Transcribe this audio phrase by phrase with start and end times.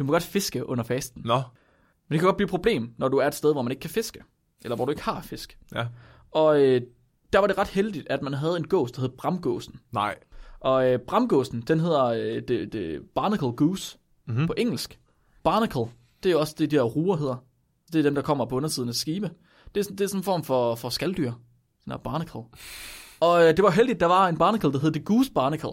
[0.00, 1.22] Du må godt fiske under fasten.
[1.24, 1.42] Nå, Men
[2.12, 3.90] det kan godt blive et problem, når du er et sted, hvor man ikke kan
[3.90, 4.20] fiske.
[4.64, 5.58] Eller hvor du ikke har fisk.
[5.74, 5.86] ja.
[6.30, 6.80] Og øh,
[7.32, 9.80] der var det ret heldigt, at man havde en gås, der hed Bramgåsen.
[9.92, 10.14] Nej.
[10.60, 14.46] Og øh, Bramgåsen, den hedder øh, det, det barnacle goose mm-hmm.
[14.46, 14.98] på engelsk.
[15.42, 15.80] Barnacle,
[16.22, 17.44] det er jo også det, de her ruer hedder.
[17.92, 19.30] Det er dem, der kommer på undersiden af skibe.
[19.74, 21.32] Det er, sådan- det er sådan en form for, for skalddyr.
[21.80, 22.40] Sådan en barnacle.
[23.20, 25.70] Og øh, det var heldigt, der var en barnacle, der hed The Goose Barnacle,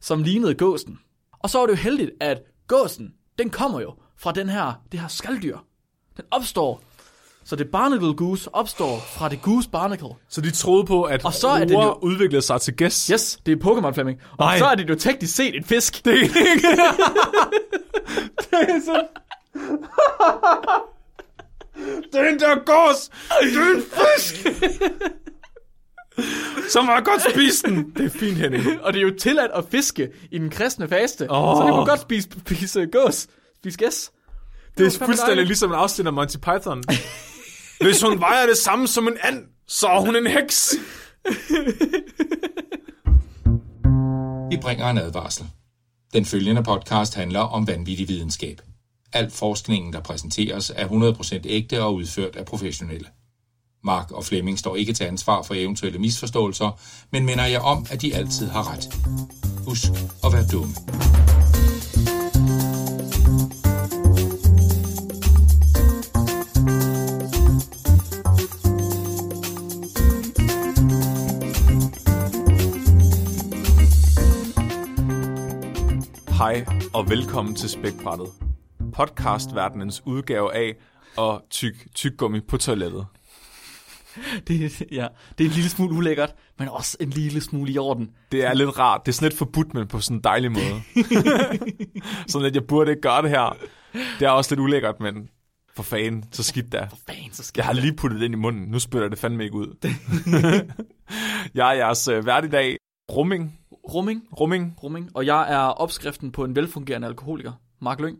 [0.00, 0.98] som lignede gåsen.
[1.32, 5.00] Og så var det jo heldigt, at gåsen, den kommer jo fra den her, det
[5.00, 5.58] her skalddyr.
[6.16, 6.82] Den opstår.
[7.44, 10.08] Så det barnacle goose opstår fra det goose barnacle.
[10.28, 13.06] Så de troede på, at Og så er det jo- udviklede sig til gæst.
[13.06, 14.20] Yes, det er Pokémon Flemming.
[14.30, 14.58] Og Nej.
[14.58, 16.04] så er det jo teknisk set en fisk.
[16.04, 16.32] Det er ikke...
[18.50, 19.06] det er sådan...
[22.12, 23.10] Den der gås,
[23.42, 24.46] det er en fisk!
[26.70, 27.92] Så må jeg godt spise den.
[27.96, 28.64] Det er fint, Henning.
[28.84, 31.30] Og det er jo tilladt at fiske i den kristne faste.
[31.30, 31.56] Åh.
[31.56, 33.26] Så det må godt spise, spise gås.
[33.56, 34.10] Spise gæs.
[34.78, 35.46] Det er fandme fuldstændig dejligt.
[35.48, 36.82] ligesom en afsnit af Monty Python.
[37.84, 40.74] Hvis hun vejer det samme som en and, så er hun en heks.
[44.50, 45.46] Vi bringer en advarsel.
[46.14, 48.60] Den følgende podcast handler om vanvittig videnskab.
[49.12, 53.06] Al forskningen, der præsenteres, er 100% ægte og udført af professionelle.
[53.82, 56.80] Mark og Flemming står ikke til ansvar for eventuelle misforståelser,
[57.12, 58.94] men minder jeg om, at de altid har ret.
[59.66, 59.90] Husk
[60.24, 60.74] at være dumme.
[76.38, 76.64] Hej
[76.94, 78.28] og velkommen til Spækbrættet.
[78.92, 80.74] Podcastverdenens udgave af
[81.16, 83.06] og tyk tyggummi på toilettet.
[84.48, 85.06] Det, ja,
[85.38, 88.10] det er en lille smule ulækkert, men også en lille smule i orden.
[88.32, 89.00] Det er lidt rart.
[89.06, 90.82] Det er sådan lidt forbudt, men på sådan en dejlig måde.
[92.28, 93.56] sådan at jeg burde ikke gøre det her.
[93.92, 95.28] Det er også lidt ulækkert, men
[95.76, 96.88] for fanden, så skidt da.
[97.08, 98.62] Fan, så skal Jeg har lige puttet det ind i munden.
[98.62, 99.86] Nu spytter det fandme ikke ud.
[101.54, 102.76] jeg er jeres øh, vært i dag.
[103.12, 103.58] Rumming.
[103.94, 104.76] Rumming, Rumming.
[104.82, 105.10] rumming.
[105.14, 107.52] Og jeg er opskriften på en velfungerende alkoholiker.
[107.80, 108.18] Mark Lyng.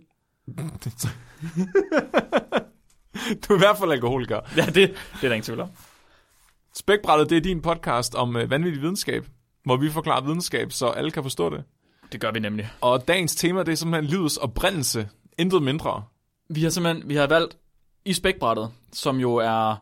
[3.14, 4.40] Du er i hvert fald alkoholiker.
[4.56, 5.68] Ja, det, det er der ingen tvivl om.
[6.74, 9.26] Spækbrættet, det er din podcast om øh, vanvittig videnskab,
[9.64, 11.64] hvor vi forklarer videnskab, så alle kan forstå det.
[12.12, 12.70] Det gør vi nemlig.
[12.80, 15.08] Og dagens tema, det er simpelthen livets oprindelse.
[15.38, 16.04] Intet mindre.
[16.50, 17.56] Vi har simpelthen vi har valgt
[18.04, 19.76] i spækbrættet, som jo er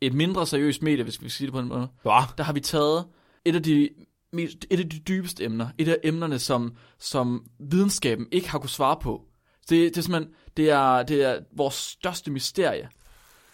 [0.00, 1.88] et mindre seriøst medie, hvis vi skal sige det på en måde.
[2.02, 2.20] Hva?
[2.38, 3.04] der har vi taget
[3.44, 3.88] et af de
[4.32, 8.70] mest, et af de dybeste emner, et af emnerne, som, som videnskaben ikke har kunne
[8.70, 9.22] svare på.
[9.68, 12.88] Det, det er simpelthen, det er, det er vores største mysterie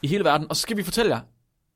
[0.03, 1.21] i hele verden, og så skal vi fortælle jer,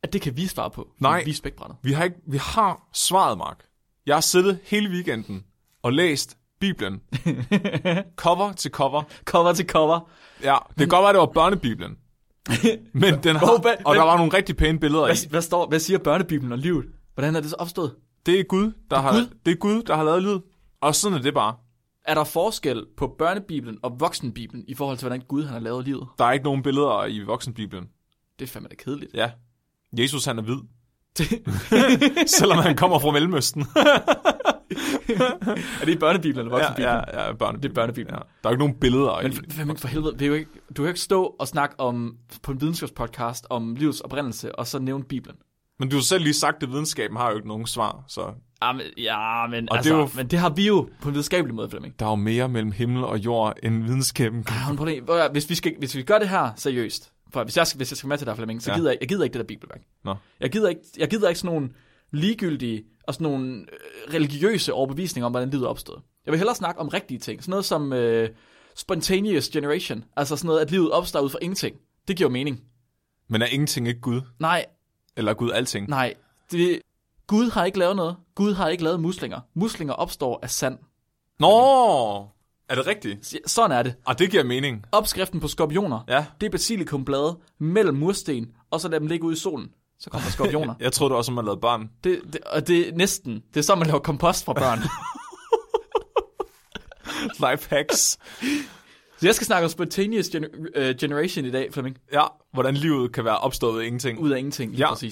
[0.03, 0.89] at det kan vi svare på.
[1.01, 1.25] Nej.
[1.25, 1.79] Vi er.
[1.83, 3.65] Vi har, ikke, vi har svaret, Mark.
[4.07, 5.45] Jeg har siddet hele weekenden
[5.83, 7.01] og læst Bibelen.
[8.17, 9.03] cover til cover.
[9.25, 10.11] Cover til cover.
[10.43, 11.97] Ja, det kan godt være, det var børnebibelen.
[12.93, 15.07] Men den har, hvad- og der hvad- var nogle rigtig pæne billeder i.
[15.09, 16.85] Hvad, hvad, står, hvad siger børnebibelen og livet?
[17.15, 17.95] Hvordan er det så opstået?
[18.27, 19.27] Det er Gud, der har, Gud?
[19.47, 20.39] det er Gud, der har lavet lyd.
[20.81, 21.55] Og sådan er det bare.
[22.05, 25.85] Er der forskel på børnebibelen og voksenbibelen i forhold til, hvordan Gud han har lavet
[25.85, 26.09] livet?
[26.19, 27.89] Der er ikke nogen billeder i voksenbibelen.
[28.39, 29.15] Det er fandme da kedeligt.
[29.15, 29.31] Ja.
[29.99, 30.59] Jesus, han er hvid.
[32.39, 33.63] Selvom han kommer fra Mellemøsten.
[35.81, 37.05] er det i børnebibelen eller ja, voksenbibelen?
[37.13, 37.63] ja, ja, børnebibelen.
[37.63, 38.15] Det er børnebibelen.
[38.15, 38.21] Ja.
[38.43, 39.35] Der er ikke nogen billeder Men i.
[39.35, 42.17] for, for, for helvede, vil jo ikke, du kan jo ikke stå og snakke om,
[42.43, 45.37] på en videnskabspodcast om livets oprindelse, og så nævne Bibelen.
[45.79, 48.73] Men du har selv lige sagt, at videnskaben har jo ikke nogen svar, så Ja,
[48.73, 51.55] men, ja, men, Og altså, det jo- men det har vi jo på en videnskabelig
[51.55, 51.99] måde, Flemming.
[51.99, 54.57] der er jo mere mellem himmel og jord, end videnskaben kan.
[54.71, 57.67] Ja, prøv at- hvis vi, skal, hvis vi gør det her seriøst, for hvis jeg
[57.67, 58.77] skal, hvis jeg skal med til dig, Flemming, så Ja.
[58.77, 59.81] gider jeg, jeg gider ikke det der bibelværk.
[60.05, 60.15] Nå.
[60.41, 61.71] Jeg gider ikke, jeg gider ikke sådan nogle
[62.13, 66.03] ligegyldige og sådan nogle øh, religiøse overbevisninger om, hvordan livet opstået.
[66.27, 67.43] Jeg vil hellere snakke om rigtige ting.
[67.43, 68.29] Sådan noget som øh,
[68.77, 70.05] spontaneous generation.
[70.17, 71.77] Altså sådan noget, at livet opstår ud fra ingenting.
[72.09, 72.61] Det giver mening.
[73.29, 74.21] Men er ingenting ikke Gud?
[74.39, 74.65] Nej,
[75.17, 75.89] Eller er Gud alting?
[75.89, 76.15] Nej,
[76.51, 76.81] det,
[77.27, 78.17] Gud har ikke lavet noget.
[78.35, 79.41] Gud har ikke lavet muslinger.
[79.55, 80.79] Muslinger opstår af sand.
[81.41, 81.49] Nå!
[82.69, 83.27] Er det rigtigt?
[83.27, 83.95] Så- Sådan er det.
[84.07, 84.85] Ah, det giver mening.
[84.93, 86.25] Opskriften på skorpioner, Ja.
[86.41, 89.71] det er basilikumblade mellem mursten, og så lad dem ligge ude i solen.
[89.99, 90.75] Så kommer der skorpioner.
[90.81, 91.91] Jeg troede det også, man lavede børn.
[92.05, 94.79] det, det, og det er næsten, det er så, man laver kompost fra børn.
[97.51, 98.19] Life hacks.
[99.19, 101.97] så jeg skal snakke om spontaneous gener- øh, generation i dag, Flemming.
[102.13, 102.23] Ja,
[102.53, 104.19] hvordan livet kan være opstået af ingenting.
[104.19, 104.89] Ud af ingenting, Ja.
[105.03, 105.09] ja.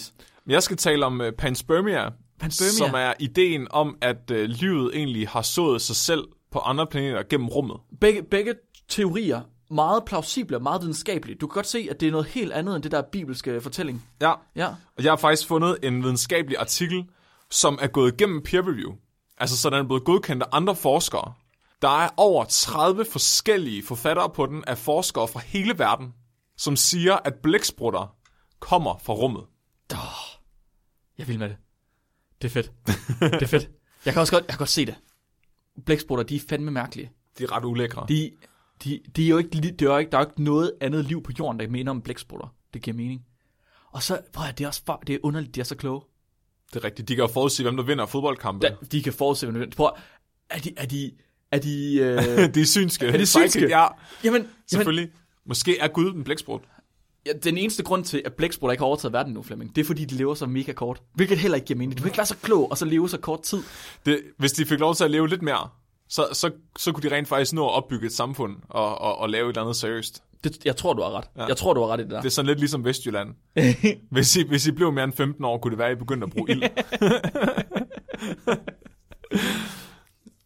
[0.46, 2.10] Jeg skal tale om uh, panspermia,
[2.40, 2.72] Panspermia.
[2.86, 7.22] som er ideen om, at uh, livet egentlig har sået sig selv på andre planeter
[7.30, 7.76] gennem rummet.
[8.00, 8.54] Begge, begge
[8.88, 9.40] teorier,
[9.70, 11.36] meget plausible og meget videnskabelige.
[11.38, 14.04] Du kan godt se, at det er noget helt andet end det der bibelske fortælling.
[14.20, 14.66] Ja, Ja.
[14.96, 17.04] og jeg har faktisk fundet en videnskabelig artikel,
[17.50, 18.92] som er gået igennem peer review.
[19.38, 21.32] Altså, så den er blevet godkendt af andre forskere.
[21.82, 26.12] Der er over 30 forskellige forfattere på den af forskere fra hele verden,
[26.58, 28.14] som siger, at blæksprutter
[28.60, 29.42] kommer fra rummet.
[31.22, 31.56] Jeg vil med det.
[32.42, 32.72] Det er fedt.
[33.20, 33.70] det er fedt.
[34.04, 34.94] Jeg kan også godt, jeg kan godt se det.
[35.86, 37.12] Blæksprutter, de er fandme mærkelige.
[37.38, 38.06] De er ret ulækre.
[38.08, 38.30] De,
[38.84, 41.04] de, de er jo ikke, det er jo ikke, der er jo ikke noget andet
[41.04, 42.54] liv på jorden, der minder om blæksprutter.
[42.74, 43.24] Det giver mening.
[43.92, 46.00] Og så, prøv at det er også for, det er underligt, de er så kloge.
[46.72, 47.08] Det er rigtigt.
[47.08, 48.66] De kan jo forudse, hvem der vinder fodboldkampe.
[48.66, 50.02] Da, de kan forudse, hvad Prøv at,
[50.50, 51.12] er de, er de,
[51.50, 53.06] er de, øh, de er synske.
[53.06, 53.68] Er de synske?
[53.68, 53.92] Ja, jamen,
[54.24, 55.10] jamen, selvfølgelig.
[55.46, 56.62] Måske er Gud en blæksprut.
[57.26, 59.86] Ja, den eneste grund til, at blæksprutter ikke har overtaget verden nu, Flemming, det er
[59.86, 61.02] fordi, de lever så mega kort.
[61.14, 61.98] Hvilket heller ikke giver mening.
[61.98, 63.62] Du kan ikke være så klog, og så leve så kort tid.
[64.06, 65.68] Det, hvis de fik lov til at leve lidt mere,
[66.08, 69.28] så, så, så kunne de rent faktisk nå at opbygge et samfund og, og, og
[69.28, 70.22] lave et eller andet seriøst.
[70.44, 71.24] Det, jeg tror, du har ret.
[71.36, 71.46] Ja.
[71.46, 72.20] Jeg tror, du har ret i det der.
[72.20, 73.34] Det er sådan lidt ligesom Vestjylland.
[74.10, 76.24] hvis, I, hvis I blev mere end 15 år, kunne det være, at I begyndte
[76.24, 76.62] at bruge ild.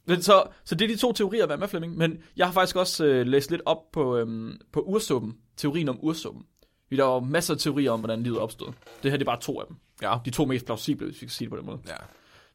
[0.07, 1.97] Men så, så det er de to teorier, hvad med Flemming.
[1.97, 5.35] Men jeg har faktisk også øh, læst lidt op på, øhm, på ursuppen.
[5.57, 6.43] Teorien om ursuppen.
[6.89, 8.73] Fordi der var masser af teorier om, hvordan livet opstod.
[9.03, 9.77] Det her det er bare to af dem.
[10.03, 10.17] ja.
[10.25, 11.79] De to mest plausible, hvis vi kan sige det på den måde.
[11.89, 11.95] ja.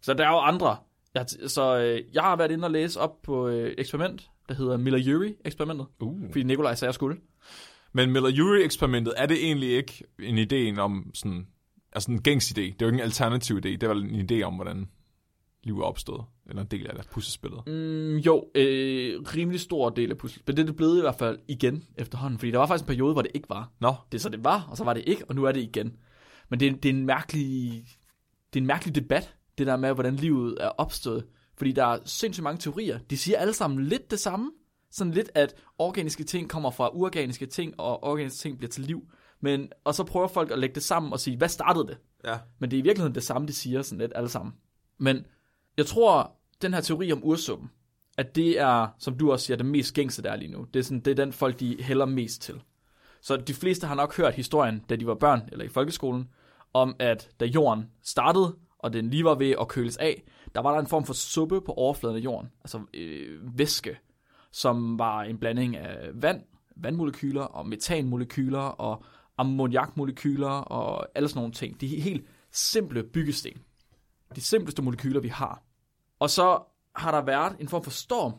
[0.01, 0.77] Så der er jo andre.
[1.13, 4.55] Jeg, så øh, jeg har været inde og læse op på øh, et eksperiment, der
[4.55, 5.87] hedder Miller-Urey-eksperimentet.
[5.99, 6.21] Uh.
[6.31, 7.17] Fordi Nikolaj sagde, jeg skulle.
[7.93, 11.47] Men Miller-Urey-eksperimentet, er det egentlig ikke en idé om sådan...
[11.93, 12.61] Altså en gængs idé.
[12.61, 13.61] Det er jo ikke en alternativ idé.
[13.61, 14.89] Det er vel en idé om, hvordan
[15.63, 16.23] liv er opstået.
[16.51, 17.62] Eller en del af det, puslespillet.
[17.68, 20.48] Mm, jo, øh, rimelig stor del af puslespillet.
[20.48, 22.39] Men det er det blevet i hvert fald igen efterhånden.
[22.39, 23.71] Fordi der var faktisk en periode, hvor det ikke var.
[23.80, 25.62] Nå, Det er så det var, og så var det ikke, og nu er det
[25.62, 25.95] igen.
[26.50, 27.86] Men det er, det er en mærkelig,
[28.53, 31.25] det er en mærkelig debat, det der med, hvordan livet er opstået.
[31.57, 33.00] Fordi der er sindssygt mange teorier.
[33.09, 34.51] De siger alle sammen lidt det samme.
[34.92, 39.01] Sådan lidt, at organiske ting kommer fra uorganiske ting, og organiske ting bliver til liv.
[39.42, 41.98] Men, og så prøver folk at lægge det sammen og sige, hvad startede det?
[42.25, 42.38] ja.
[42.59, 44.53] Men det er i virkeligheden det samme, de siger sådan lidt alle sammen.
[44.98, 45.25] Men
[45.77, 47.71] jeg tror, den her teori om ursuppen,
[48.17, 50.65] at det er, som du også siger, det mest gængse der er lige nu.
[50.73, 52.61] Det er, sådan, det er den folk, de hælder mest til.
[53.21, 56.27] Så de fleste har nok hørt historien, da de var børn eller i folkeskolen,
[56.73, 60.23] om at da jorden startede, og den lige var ved at køles af,
[60.55, 63.97] der var der en form for suppe på overfladen af jorden, altså øh, væske,
[64.51, 66.41] som var en blanding af vand,
[66.75, 69.03] vandmolekyler og metanmolekyler og
[69.37, 71.81] ammoniakmolekyler og alle sådan nogle ting.
[71.81, 73.53] De helt simple byggesten.
[74.35, 75.63] De simpleste molekyler, vi har.
[76.21, 76.63] Og så
[76.95, 78.33] har der været en form for storm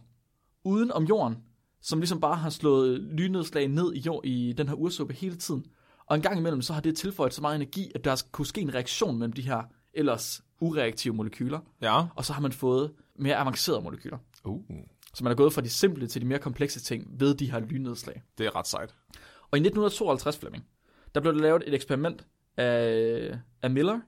[0.64, 1.36] uden om jorden,
[1.80, 5.64] som ligesom bare har slået lynnedslag ned i, jord, i den her ursuppe hele tiden.
[6.06, 8.60] Og en gang imellem, så har det tilføjet så meget energi, at der kunne ske
[8.60, 9.62] en reaktion mellem de her
[9.94, 12.06] ellers ureaktive molekyler, Ja.
[12.16, 14.18] og så har man fået mere avancerede molekyler.
[14.44, 14.60] Uh.
[15.14, 17.60] Så man er gået fra de simple til de mere komplekse ting ved de her
[17.60, 18.22] lynnedslag.
[18.38, 18.94] Det er ret sejt.
[19.50, 20.64] Og i 1952, Flemming,
[21.14, 22.26] der blev der lavet et eksperiment
[22.56, 24.00] af, af Miller,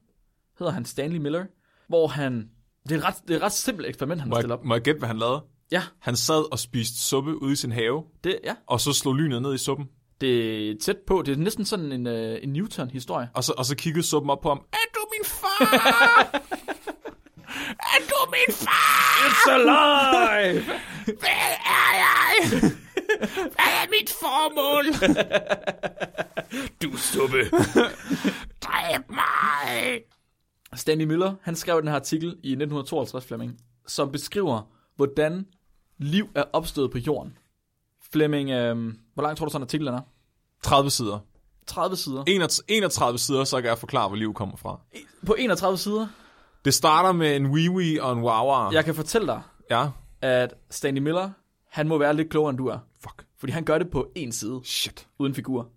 [0.59, 1.47] hedder han Stanley Miller,
[1.89, 2.51] hvor han,
[2.89, 4.65] det er et ret, det er et ret simpelt eksperiment, han har stillet op.
[4.65, 5.43] må jeg gætte, hvad han lavede?
[5.73, 9.15] Ja, Han sad og spiste suppe ude i sin have, det, ja, og så slog
[9.15, 9.87] lynet ned i suppen.
[10.21, 13.29] det er tæt på, det er næsten sådan en, uh, en Newton-historie.
[13.35, 14.59] Og så, og så kiggede suppen op på ham.
[14.73, 15.65] Er du min far?
[17.95, 19.29] er du min far?
[19.29, 20.63] It's alive!
[21.05, 22.61] Hvad er jeg?
[23.29, 24.85] Hvad er mit formål?
[26.83, 27.51] du suppe!
[28.65, 30.01] Dræb mig!
[30.77, 33.57] Stanley Miller, han skrev den her artikel i 1952, Flemming,
[33.87, 34.63] som beskriver,
[34.97, 35.47] hvordan
[35.99, 37.39] liv er opstået på jorden.
[38.13, 40.01] Flemming, øh, hvor lang tror du sådan en artikel den er?
[40.63, 41.19] 30 sider.
[41.67, 42.25] 30 sider.
[42.69, 44.81] 31 sider, så kan jeg forklare, hvor liv kommer fra.
[45.27, 46.07] På 31 sider.
[46.65, 48.71] Det starter med en wee og en wawa.
[48.73, 49.89] Jeg kan fortælle dig, Ja.
[50.23, 51.31] at Stanley Miller,
[51.71, 52.79] han må være lidt klogere, end du er.
[53.03, 53.25] Fuck.
[53.39, 55.07] Fordi han gør det på en side, Shit.
[55.19, 55.69] uden figur.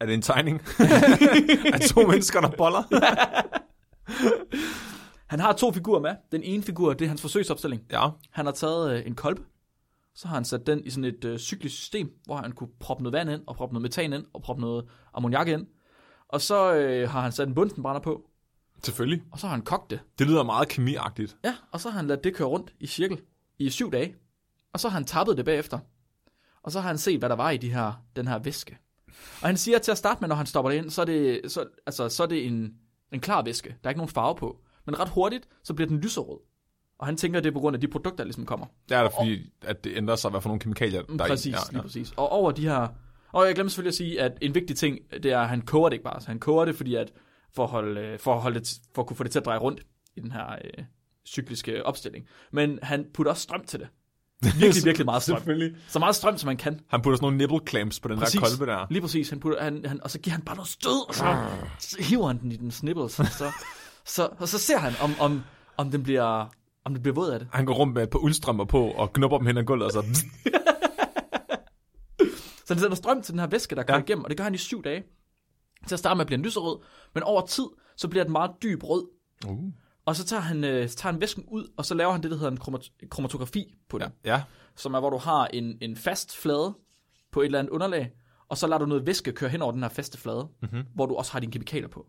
[0.00, 0.62] Er det en tegning?
[1.74, 2.82] af to mennesker, der boller?
[5.26, 6.14] Han har to figurer med.
[6.32, 7.82] Den ene figur, det er hans forsøgsopstilling.
[7.90, 8.08] ja.
[8.30, 9.42] Han har taget øh, en kolbe,
[10.14, 13.02] så har han sat den i sådan et øh, cyklisk system, hvor han kunne proppe
[13.02, 15.66] noget vand ind, og proppe noget metan ind, og proppe noget ammoniak ind.
[16.28, 18.28] Og så øh, har han sat en bunsenbrænder på,
[18.84, 19.22] Selvfølgelig.
[19.32, 20.00] og så har han kogt det.
[20.18, 21.36] Det lyder meget kemiagtigt.
[21.44, 23.20] Ja, og så har han ladet det køre rundt i cirkel
[23.58, 24.14] i syv dage.
[24.72, 25.78] Og så har han tappet det bagefter.
[26.62, 28.78] Og så har han set, hvad der var i de her, den her væske.
[29.42, 31.40] Og han siger til at starte med, når han stopper det ind, så er det,
[31.52, 32.74] så, altså, så er det en,
[33.12, 33.68] en klar væske.
[33.68, 34.60] Der er ikke nogen farve på.
[34.86, 36.38] Men ret hurtigt, så bliver den lyserød.
[36.98, 38.66] Og han tænker, at det er på grund af de produkter, der ligesom kommer.
[38.88, 41.52] Det er da fordi, at det ændrer sig, hvad for nogle kemikalier, der er præcis,
[41.52, 41.82] Ja, lige ja.
[41.82, 42.12] præcis.
[42.16, 42.88] Og over de her...
[43.32, 45.88] Og jeg glemte selvfølgelig at sige, at en vigtig ting, det er, at han koger
[45.88, 46.20] det ikke bare.
[46.20, 47.12] Så han koger det, fordi at
[47.54, 49.58] for at, holde, for, at holde det, for at kunne få det til at dreje
[49.58, 49.80] rundt
[50.16, 50.84] i den her øh,
[51.26, 52.26] cykliske opstilling.
[52.52, 53.88] Men han putter også strøm til det.
[54.42, 55.36] Virkelig, virkelig meget strøm.
[55.38, 55.76] Selvfølgelig.
[55.88, 56.80] Så meget strøm, som man kan.
[56.88, 58.40] Han putter sådan nogle nipple clamps på den Præcis.
[58.40, 58.86] der kolbe der.
[58.90, 59.30] Lige præcis.
[59.30, 61.36] Han putter, han, han, og så giver han bare noget stød, og så,
[61.78, 63.20] så hiver han den i den snipples.
[63.20, 63.52] Og så,
[64.04, 65.42] så, og så ser han, om, om,
[65.76, 66.46] om den bliver
[66.84, 67.48] Om det bliver våd af det.
[67.52, 69.92] Han går rundt med et par uldstrømper på og knupper dem hen ad gulvet, og
[69.92, 70.02] så...
[72.66, 74.02] Så den sender strøm til den her væske, der kører Ja.
[74.02, 75.02] igennem, og det gør han i syv dage.
[75.86, 76.78] Til at starte med bliver den lyserød,
[77.14, 77.64] men over tid,
[77.96, 79.04] så bliver den meget dyb rød.
[79.46, 79.58] Uh.
[80.04, 82.30] Og så tager han, øh, så tager han væsken ud, og så laver han det,
[82.30, 84.08] der hedder en kromat- kromatografi på den.
[84.24, 84.32] Ja.
[84.32, 84.42] ja.
[84.76, 86.74] Som er, hvor du har en, en fast flade
[87.32, 88.10] på et eller andet underlag,
[88.48, 90.82] og så lader du noget væske køre hen over den her faste flade, mm-hmm.
[90.94, 92.06] hvor du også har dine kemikalier på.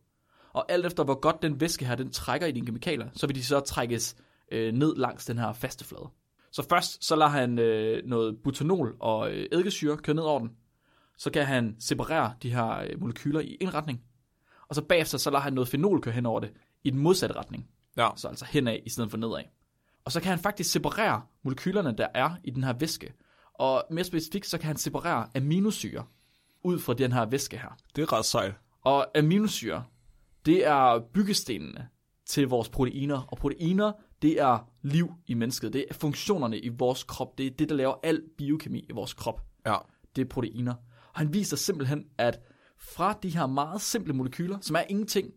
[0.53, 3.35] Og alt efter, hvor godt den væske her, den trækker i dine kemikalier, så vil
[3.35, 4.15] de så trækkes
[4.51, 6.09] øh, ned langs den her faste flade.
[6.51, 10.51] Så først, så lader han øh, noget butanol og øh, eddikesyre køre ned over den.
[11.17, 14.01] Så kan han separere de her øh, molekyler i en retning.
[14.69, 16.51] Og så bagefter, så lader han noget fenol køre hen over det
[16.83, 17.67] i den modsatte retning.
[17.97, 18.09] Ja.
[18.15, 19.43] Så altså henad i stedet for nedad.
[20.05, 23.13] Og så kan han faktisk separere molekylerne, der er i den her væske.
[23.53, 26.05] Og mere specifikt, så kan han separere aminosyre
[26.63, 27.77] ud fra den her væske her.
[27.95, 28.53] Det er ret sejt.
[28.81, 29.83] Og aminosyre,
[30.45, 31.87] det er byggestenene
[32.25, 33.21] til vores proteiner.
[33.21, 35.73] Og proteiner, det er liv i mennesket.
[35.73, 37.37] Det er funktionerne i vores krop.
[37.37, 39.41] Det er det, der laver al biokemi i vores krop.
[39.65, 39.75] Ja.
[40.15, 40.73] Det er proteiner.
[41.13, 42.39] Og han viser simpelthen, at
[42.77, 45.31] fra de her meget simple molekyler, som er ingenting,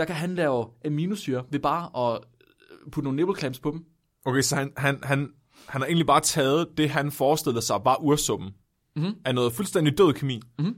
[0.00, 3.84] der kan han lave aminosyre ved bare at øh, putte nogle nipple clamps på dem.
[4.24, 5.28] Okay, så han, han, han,
[5.68, 8.50] han har egentlig bare taget det, han forestillede sig, bare ursuppen,
[8.96, 9.14] Mhm.
[9.24, 10.74] af noget fuldstændig død kemi, Mhm.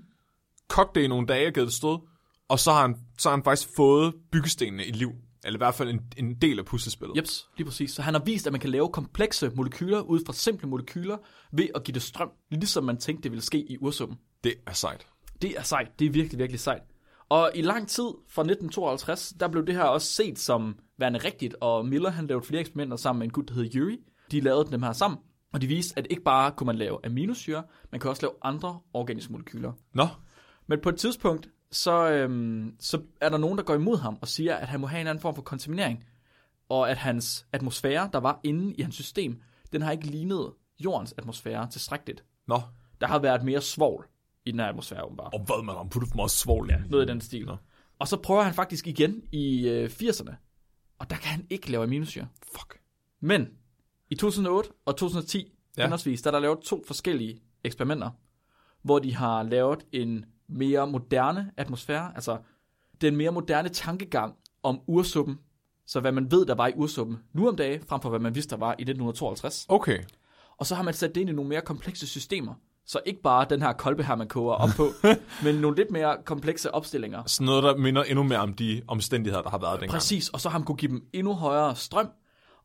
[0.69, 1.99] kogt det i nogle dage og givet det stød,
[2.49, 5.11] og så har, han, så har han faktisk fået byggestenene i liv.
[5.45, 7.17] Eller i hvert fald en, en del af puslespillet.
[7.17, 7.91] Jeps, lige præcis.
[7.91, 11.17] Så han har vist, at man kan lave komplekse molekyler ud fra simple molekyler
[11.53, 14.19] ved at give det strøm, ligesom man tænkte, det ville ske i ursuppen.
[14.45, 15.07] Det er sejt.
[15.43, 15.99] Det er sejt.
[15.99, 16.83] Det er virkelig, virkelig sejt.
[17.33, 21.55] Og i lang tid, fra 1952, der blev det her også set som værende rigtigt,
[21.61, 23.99] og Miller han lavede flere eksperimenter sammen med en gut, der hed Yuri.
[24.31, 25.19] De lavede dem her sammen,
[25.53, 28.81] og de viste, at ikke bare kunne man lave aminosyre, man kan også lave andre
[28.95, 29.73] organiske molekyler.
[29.95, 30.07] Nå,
[30.67, 34.29] Men på et tidspunkt, så, øhm, så er der nogen, der går imod ham og
[34.29, 36.05] siger, at han må have en anden form for kontaminering,
[36.69, 41.15] og at hans atmosfære, der var inde i hans system, den har ikke lignet jordens
[41.19, 42.25] atmosfære tilstrækkeligt.
[42.49, 42.61] nå.
[43.01, 44.09] Der har været mere svovl
[44.45, 45.35] i den her atmosfære, åbenbart.
[45.35, 47.47] Og hvad man har puttet for meget svovl ja, Noget i den stil.
[47.47, 47.57] Nå.
[47.99, 50.35] Og så prøver han faktisk igen i øh, 80'erne,
[50.99, 52.29] og der kan han ikke lave aminosyre.
[52.53, 52.81] Fuck.
[53.21, 53.49] Men
[54.11, 55.39] i 2008 og 2010,
[55.77, 55.83] Ja.
[55.83, 55.87] ja.
[55.87, 58.11] henholdsvis, der er der lavet to forskellige eksperimenter,
[58.83, 62.39] hvor de har lavet en mere moderne atmosfære, altså
[63.01, 65.39] den mere moderne tankegang om ursuppen,
[65.87, 68.35] så hvad man ved, der var i ursuppen nu om dagen, frem for hvad man
[68.35, 69.67] vidste, der var i 1952.
[69.69, 69.99] Okay.
[70.57, 72.55] Og så har man sat det ind i nogle mere komplekse systemer,
[72.87, 74.89] så ikke bare den her kolbe her, man koger op på,
[75.45, 77.23] men nogle lidt mere komplekse opstillinger.
[77.27, 79.93] Sådan noget, der minder endnu mere om de omstændigheder, der har været dengang.
[79.93, 82.09] Præcis, og så har man kunne give dem endnu højere strøm.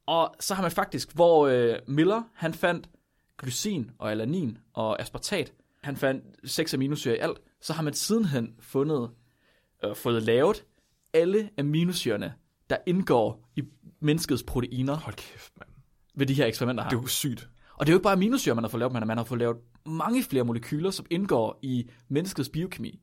[0.05, 2.89] Og så har man faktisk, hvor øh, Miller, han fandt
[3.37, 8.55] glycin og alanin og aspartat, han fandt seks aminosyre i alt, så har man sidenhen
[8.59, 9.09] fundet,
[9.85, 10.63] øh, fået lavet
[11.13, 12.33] alle aminosyrene,
[12.69, 13.63] der indgår i
[13.99, 15.69] menneskets proteiner Hold kæft, mand.
[16.15, 16.89] ved de her eksperimenter her.
[16.89, 17.49] Det er jo sygt.
[17.77, 19.39] Og det er jo ikke bare aminosyre, man har fået lavet, men man har fået
[19.39, 22.99] lavet mange flere molekyler, som indgår i menneskets biokemi.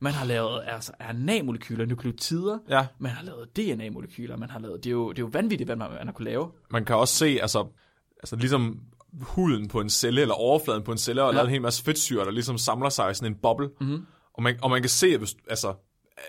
[0.00, 2.86] Man har lavet altså RNA-molekyler, nukleotider, Ja.
[2.98, 5.76] man har lavet DNA-molekyler, man har lavet, det er jo, det er jo vanvittigt, hvad
[5.76, 6.50] man, man har kunne lave.
[6.70, 7.66] Man kan også se, altså,
[8.18, 8.80] altså ligesom
[9.20, 11.34] huden på en celle, eller overfladen på en celle, og ja.
[11.36, 13.70] Lavet en hel masse fedtsyre, der ligesom samler sig i sådan en boble.
[13.80, 14.06] Mhm.
[14.34, 15.74] Og, man, og man kan se, at, hvis, altså,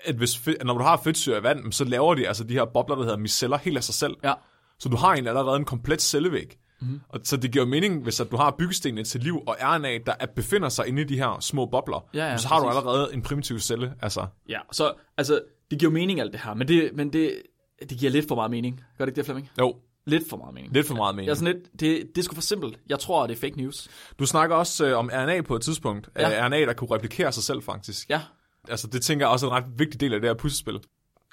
[0.04, 2.96] at hvis, når du har fedtsyre i vand, så laver de altså de her bobler,
[2.96, 4.16] der hedder miceller, helt af sig selv.
[4.24, 4.32] Ja.
[4.78, 6.58] Så du har egentlig allerede en komplet cellevæg.
[6.80, 7.00] Mm.
[7.08, 10.14] Og, så det giver mening, hvis at du har byggestenene til liv og RNA, der
[10.20, 12.78] er, befinder sig inde i de her små bobler, Ja, ja, så har du præcis.
[12.78, 13.94] allerede en primitiv celle.
[14.02, 15.40] Altså, Ja, så altså,
[15.70, 17.42] det giver mening alt det her, men det, men det,
[17.90, 18.80] det giver lidt for meget mening.
[18.98, 19.50] Gør det ikke det, Flemming?
[19.60, 19.76] jo,
[20.08, 20.72] Lidt for meget mening.
[20.74, 21.30] lidt for meget mening.
[21.30, 22.78] Er sådan lidt, det, det er sgu for simpelt.
[22.88, 23.88] Jeg tror, det er fake news.
[24.18, 26.08] Du snakker også øh, om RNA på et tidspunkt.
[26.16, 26.28] Ja.
[26.28, 26.46] Ja.
[26.46, 28.10] RNA, der kunne replikere sig selv, faktisk.
[28.10, 28.20] Ja,
[28.68, 30.80] Altså, det tænker jeg også er en ret vigtig del af det her puslespil.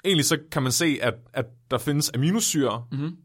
[0.04, 3.16] Egentlig så kan man se, at, at der findes aminosyre, Mhm.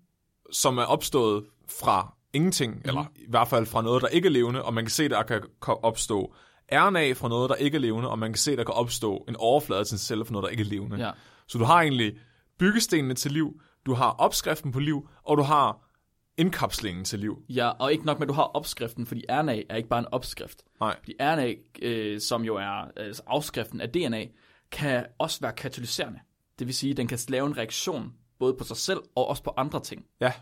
[0.52, 1.44] som er opstået
[1.80, 2.90] fra ingenting, mm-hmm.
[2.90, 5.24] eller i hvert fald fra noget, der ikke er levende, og man kan se, der
[5.24, 6.34] kan opstå
[6.72, 9.36] RNA fra noget, der ikke er levende, og man kan se, der kan opstå en
[9.36, 10.98] overflade til en celle fra noget, der ikke er levende.
[10.98, 11.12] ja.
[11.48, 12.18] Så du har egentlig
[12.60, 15.90] byggestenene til liv, du har opskriften på liv, og du har
[16.38, 17.42] indkapslingen til liv.
[17.50, 20.08] Ja, og ikke nok med, at du har opskriften, fordi RNA er ikke bare en
[20.12, 20.64] opskrift.
[20.80, 20.96] Nej.
[21.00, 24.26] Fordi RNA, øh, som jo er altså afskriften af DNA,
[24.72, 26.20] kan også være katalyserende.
[26.60, 29.44] Det vil sige, at den kan lave en reaktion både på sig selv og også
[29.44, 30.06] på andre ting.
[30.22, 30.34] Ja,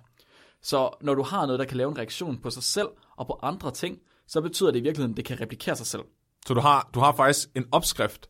[0.67, 3.39] Så når du har noget, der kan lave en reaktion på sig selv og på
[3.43, 3.97] andre ting,
[4.27, 6.01] så betyder det i virkeligheden, at det kan replikere sig selv.
[6.47, 8.29] så du har, du har faktisk en opskrift,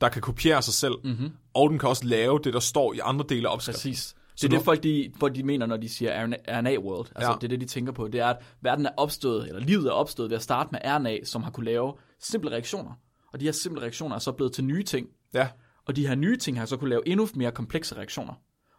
[0.00, 1.30] der kan kopiere sig selv, mm-hmm.
[1.54, 3.90] og den kan også lave det, der står i andre dele af opskriften.
[3.90, 4.14] Præcis.
[4.34, 7.08] Det er du- det, folk de, folk de mener, når de siger RNA, world.
[7.16, 7.36] Altså, ja.
[7.36, 8.08] det er det, de tænker på.
[8.08, 11.24] Det er, at verden er opstået, eller livet er opstået ved at starte med RNA,
[11.24, 12.92] som har kunne lave simple reaktioner.
[13.32, 15.06] Og de her simple reaktioner er så blevet til nye ting.
[15.34, 15.48] Ja,
[15.86, 18.34] Og de her nye ting har så kunne lave endnu mere komplekse reaktioner.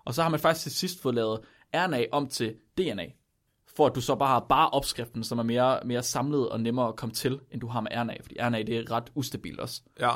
[0.05, 1.39] Og så har man faktisk til sidst fået lavet
[1.75, 3.05] RNA om til DNA.
[3.75, 6.87] For at du så bare har bare opskriften, som er mere, mere samlet og nemmere
[6.87, 8.15] at komme til, end du har med RNA.
[8.21, 9.81] Fordi RNA det er ret ustabilt også.
[9.99, 10.11] Ja.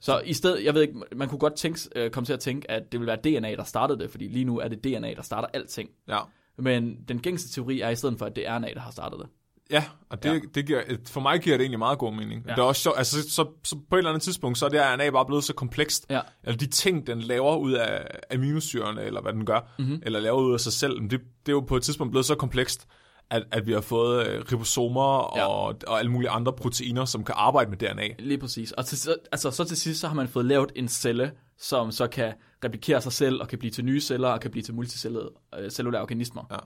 [0.00, 2.70] Så i stedet, jeg ved ikke, man kunne godt tænke, øh, komme til at tænke,
[2.70, 5.22] at det vil være DNA, der startede det, fordi lige nu er det DNA, der
[5.22, 5.90] starter alting.
[6.08, 6.18] Ja.
[6.56, 9.18] Men den gængse teori er i stedet for, at det er RNA, der har startet
[9.18, 9.28] det.
[9.72, 10.38] Ja, og det, Ja.
[10.54, 12.44] det giver, for mig giver det egentlig meget god mening.
[12.46, 12.50] Ja.
[12.52, 14.80] Det er også sjovt, altså så, så, på et eller andet tidspunkt, så er det
[14.80, 16.06] RNA bare blevet så komplekst.
[16.10, 16.20] Ja.
[16.44, 19.86] Eller de ting, den laver ud af aminosyrene, eller hvad den gør, Mhm.
[19.88, 20.02] mm-hmm.
[20.06, 22.34] eller laver ud af sig selv, det, det er jo på et tidspunkt blevet så
[22.34, 22.86] komplekst,
[23.30, 25.46] at, at vi har fået øh, ribosomer Ja.
[25.46, 28.08] og, og alle mulige andre proteiner, som kan arbejde med DNA.
[28.18, 28.72] Lige præcis.
[28.72, 31.90] Og til, så- altså, så til sidst, så har man fået lavet en celle, som
[31.92, 32.32] så kan
[32.64, 35.70] replikere sig selv, og kan blive til nye celler, og kan blive til multicellede øh,
[35.70, 36.42] cellulære organismer.
[36.50, 36.56] Ja.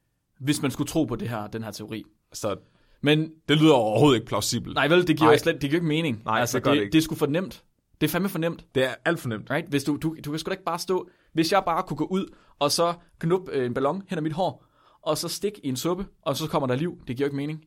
[0.41, 2.05] Hvis man skulle tro på det her, den her teori.
[2.33, 2.57] Så
[3.01, 4.75] Men det lyder overhovedet ikke plausibelt.
[4.75, 5.37] nej vel, det giver Nej.
[5.39, 6.23] slet det giver ikke mening.
[6.25, 6.93] Nej, altså, det det ikke.
[6.93, 7.63] det er sgu for nemt.
[8.01, 8.65] Det er fandme for nemt.
[8.75, 9.51] Det er alt for nemt.
[9.51, 9.69] Right?
[9.69, 11.09] Hvis du, du, du kan sgu da ikke bare stå...
[11.33, 14.33] Hvis jeg bare kunne gå ud, og så knuppe øh, en ballon hen ad mit
[14.33, 14.65] hår,
[15.03, 16.99] og så stikke i en suppe, og så kommer der liv.
[17.09, 17.65] Det giver ikke mening.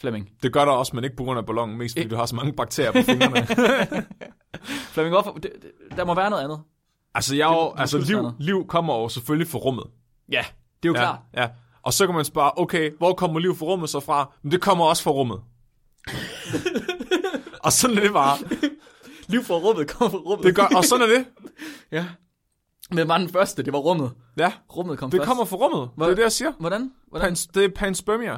[0.00, 0.30] Flemming.
[0.42, 2.26] Det gør der også, men ikke på grund af ballonen, mest fordi Ik- du har
[2.26, 3.46] så mange bakterier på fingrene.
[4.92, 5.32] Flemming, hvorfor?
[5.32, 6.60] Det, det, der må være noget andet.
[7.14, 9.84] altså, jeg, jo, Det- altså liv, liv kommer jo selvfølgelig fra rummet.
[10.32, 10.44] Ja,
[10.82, 11.18] det er jo ja, klart.
[11.36, 11.48] Ja.
[11.82, 14.32] Og så kan man spørge, okay, hvor kommer liv fra rummet så fra?
[14.42, 15.40] Men det kommer også fra rummet.
[17.64, 18.38] og sådan er det bare.
[19.28, 20.46] Liv fra rummet kommer fra rummet.
[20.46, 21.26] Det gør, og sådan er det.
[21.92, 22.06] Ja.
[22.90, 24.10] Men var den første, det var rummet.
[24.38, 25.26] Ja, Rummet kom det først.
[25.28, 25.90] kommer fra rummet.
[25.98, 26.52] Det er det, jeg siger.
[26.60, 26.92] Hvordan?
[27.08, 27.26] Hvordan?
[27.28, 28.36] Pans, det er panspermia.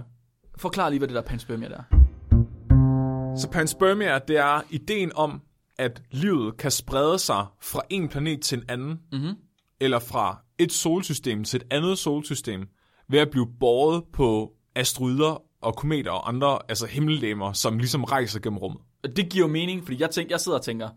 [0.58, 3.36] Forklar lige, hvad det der panspermia der er.
[3.36, 5.40] Så panspermia, det er ideen om,
[5.78, 9.34] at livet kan sprede sig fra en planet til en anden, Mhm.
[9.80, 12.66] eller fra et solsystem til et andet solsystem,
[13.10, 18.40] ved at blive båret på asteroider og kometer og andre altså himmellegemer, som ligesom rejser
[18.40, 18.80] gennem rummet.
[19.04, 20.88] Og Det giver jo mening, fordi jeg, tænker, jeg sidder og tænker,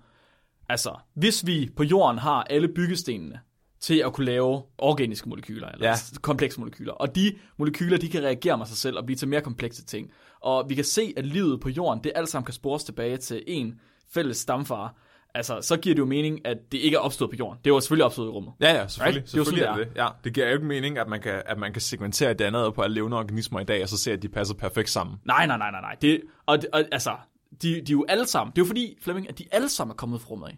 [0.70, 3.40] altså, hvis vi på jorden har alle byggestenene
[3.80, 5.96] til at kunne lave organiske molekyler, eller ja.
[6.22, 9.42] komplekse molekyler, og de molekyler, de kan reagere med sig selv og blive til mere
[9.42, 12.84] komplekse ting, og vi kan se, at livet på jorden, det alt sammen kan spores
[12.84, 13.80] tilbage til en
[14.14, 14.96] fælles stamfar,
[15.36, 17.60] altså, så giver det jo mening, at det ikke er opstået på jorden.
[17.64, 18.54] Det er jo selvfølgelig opstået i rummet.
[18.62, 19.22] Ja, ja, selvfølgelig.
[19.22, 19.32] Right?
[19.32, 19.98] Det er jo selvfølgelig sådan, er det.
[19.98, 22.82] Ja, det giver jo ikke mening, at man kan, at man kan segmentere det på
[22.82, 25.18] alle levende organismer i dag, og så se, at de passer perfekt sammen.
[25.26, 25.96] Nej, nej, nej, nej, nej.
[26.02, 27.16] Det, og, og, altså,
[27.62, 29.92] de, de er jo alle sammen, det er jo fordi, Flemming, at de alle sammen
[29.92, 30.58] er kommet fra rummet af.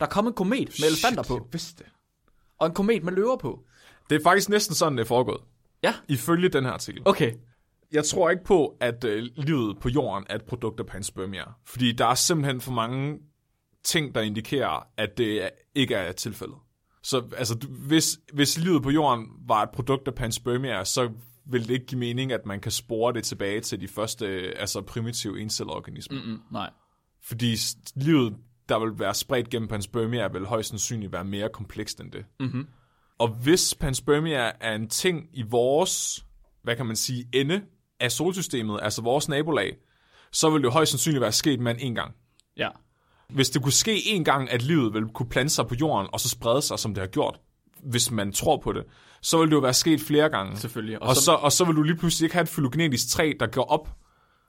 [0.00, 1.92] Der er kommet en komet med elefanter på, Jeg vidste det.
[2.58, 3.64] og en komet med løver på.
[4.10, 5.40] Det er faktisk næsten sådan, det er foregået.
[5.82, 7.02] Ja, Ifølge den her artikel.
[7.04, 7.32] okay.
[7.92, 11.42] Jeg tror ikke på, at øh, livet på jorden er et produkt af panspermia.
[11.66, 13.18] Fordi der er simpelthen for mange
[13.84, 16.56] ting, der indikerer, at det ikke er tilfældet.
[17.02, 21.10] Så altså, hvis, hvis livet på jorden var et produkt af panspermia, så
[21.46, 24.52] vil det ikke give mening, at man kan spore det tilbage til de første øh,
[24.56, 26.22] altså primitive encelleorganismer.
[26.24, 26.30] Mm.
[26.30, 26.70] Mm, nej.
[27.22, 27.56] Fordi
[27.96, 28.36] livet,
[28.68, 32.24] der vil være spredt gennem panspermia, vil højst sandsynligt være mere komplekst end det.
[32.40, 32.66] Mhm.
[33.18, 36.24] Og hvis panspermia er en ting i vores,
[36.62, 37.62] hvad kan man sige, ende
[38.00, 39.76] af solsystemet, altså vores nabolag,
[40.32, 42.14] så vil det højst sandsynligt være sket med en gang.
[42.56, 42.68] Ja.
[43.34, 46.20] Hvis det kunne ske en gang, at livet vil kunne plante sig på jorden, og
[46.20, 47.40] så sprede sig, som det har gjort,
[47.82, 48.84] hvis man tror på det,
[49.22, 50.56] så vil det jo være sket flere gange.
[50.56, 51.02] Selvfølgelig.
[51.02, 53.46] Og, og, så, og så vil du lige pludselig ikke have et fylogenetisk træ, der
[53.46, 53.88] går op.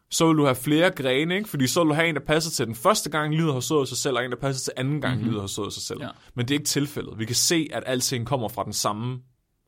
[0.09, 1.49] Så vil du have flere grene, ikke?
[1.49, 3.87] Fordi så vil du have en, der passer til den første gang, livet har sået
[3.87, 5.29] sig selv, og en, der passer til anden gang, mm-hmm.
[5.29, 6.01] livet har sået sig selv.
[6.01, 6.09] Ja.
[6.35, 7.19] Men det er ikke tilfældet.
[7.19, 9.19] Vi kan se, at alting kommer fra den samme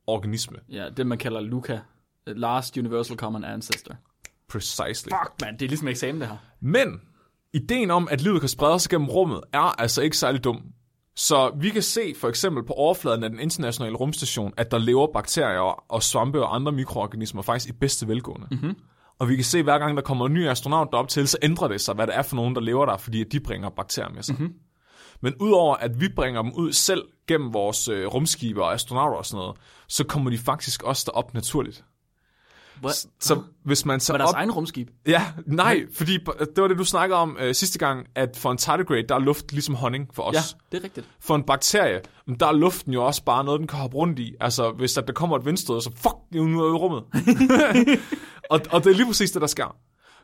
[0.08, 0.58] organisme.
[0.70, 1.80] Ja, det man kalder Luca.
[2.28, 3.96] Last Universal Common Ancestor.
[4.50, 5.10] Precisely.
[5.10, 6.38] Fuck, man, det er ligesom eksamen, det her.
[6.62, 7.02] Men
[7.54, 10.62] ideen om, at livet kan sprede sig gennem rummet, er altså ikke særlig dum.
[11.16, 15.08] Så vi kan se for eksempel på overfladen af den internationale rumstation, at der lever
[15.14, 18.48] bakterier og svampe og andre mikroorganismer faktisk i bedste velgående.
[18.52, 18.76] Mm-hmm.
[19.20, 21.38] Og vi kan se, at hver gang der kommer en ny astronaut derop til, så
[21.42, 24.10] ændrer det sig, hvad det er for nogen, der lever der, fordi de bringer bakterier
[24.10, 24.36] med sig.
[24.40, 24.56] Mm-hmm.
[25.22, 29.26] Men udover at vi bringer dem ud selv gennem vores øh, rumskibe og astronauter og
[29.26, 31.84] sådan noget, så kommer de faktisk også derop naturligt.
[32.84, 33.06] What?
[33.20, 34.36] Så hvis man Var tager deres op...
[34.36, 34.90] egen rumskib?
[35.08, 38.58] Ja, nej, fordi det var det, du snakkede om øh, sidste gang, at for en
[38.58, 40.36] tardigrade, der er luft ligesom honning for os.
[40.36, 40.40] Ja,
[40.72, 41.08] det er rigtigt.
[41.20, 42.02] For en bakterie,
[42.40, 44.36] der er luften jo også bare noget, den kan hoppe rundt i.
[44.40, 47.04] Altså, hvis der, der kommer et vindstød, så fuck, nu er i rummet.
[48.52, 49.76] og, og det er lige præcis det, der sker.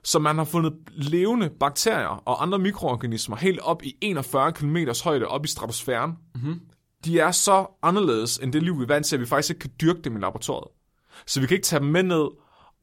[0.04, 5.28] Så man har fundet levende bakterier og andre mikroorganismer helt op i 41 km højde
[5.28, 6.12] op i stratosfæren.
[6.36, 6.60] Mm-hmm.
[7.06, 9.60] De er så anderledes end det liv, vi er vant til, at vi faktisk ikke
[9.60, 10.68] kan dyrke dem i laboratoriet.
[11.26, 12.28] Så vi kan ikke tage dem med ned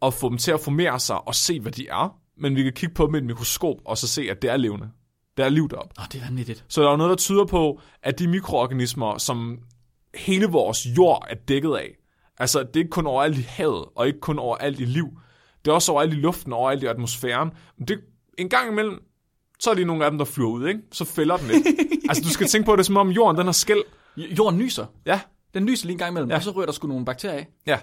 [0.00, 2.18] og få dem til at formere sig og se, hvad de er.
[2.38, 4.56] Men vi kan kigge på dem med et mikroskop og så se, at det er
[4.56, 4.88] levende.
[5.36, 5.94] Der er liv deroppe.
[5.98, 6.64] Oh, det er vanvittigt.
[6.68, 9.58] Så der er noget, der tyder på, at de mikroorganismer, som
[10.14, 11.90] hele vores jord er dækket af,
[12.38, 15.06] altså det er ikke kun overalt i havet, og ikke kun overalt i liv,
[15.64, 17.50] det er også overalt i luften, og overalt i atmosfæren.
[17.78, 18.00] Men det,
[18.38, 19.02] en gang imellem,
[19.60, 20.80] så er det nogle af dem, der flyver ud, ikke?
[20.92, 21.66] Så fælder den lidt.
[22.08, 23.82] altså du skal tænke på det, som om jorden den har skæld.
[24.16, 24.86] Jorden nyser.
[25.06, 25.20] Ja,
[25.54, 26.36] Den lyser lige en gang imellem, ja.
[26.36, 27.48] og så rører der sgu nogle bakterier af.
[27.66, 27.78] Ja,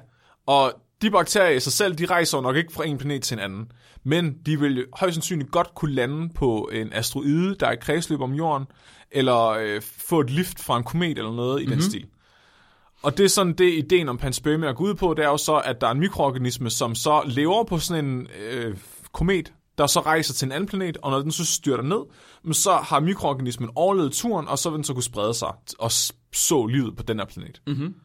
[0.46, 3.40] og de bakterier i sig selv, de rejser nok ikke fra en planet til en
[3.40, 3.72] anden.
[4.04, 8.22] Men de vil højst sandsynligt godt kunne lande på en asteroide, der er i kredsløb
[8.22, 8.68] om jorden,
[9.12, 11.72] eller øh, få et lift fra en komet eller noget i mm-hmm.
[11.72, 11.90] den Mhm.
[11.90, 12.06] stil.
[13.04, 15.56] Og det er sådan det, ideen om panspermia går ud på, det er jo så,
[15.56, 18.78] at der er en mikroorganisme, som så lever på sådan en øh,
[19.12, 22.00] komet, der så rejser til en anden planet, og når den så styrter ned,
[22.54, 25.92] så har mikroorganismen overlevet turen, og så vil den så kunne sprede sig og
[26.34, 27.62] så livet på den her planet.
[27.68, 27.96] Mhm.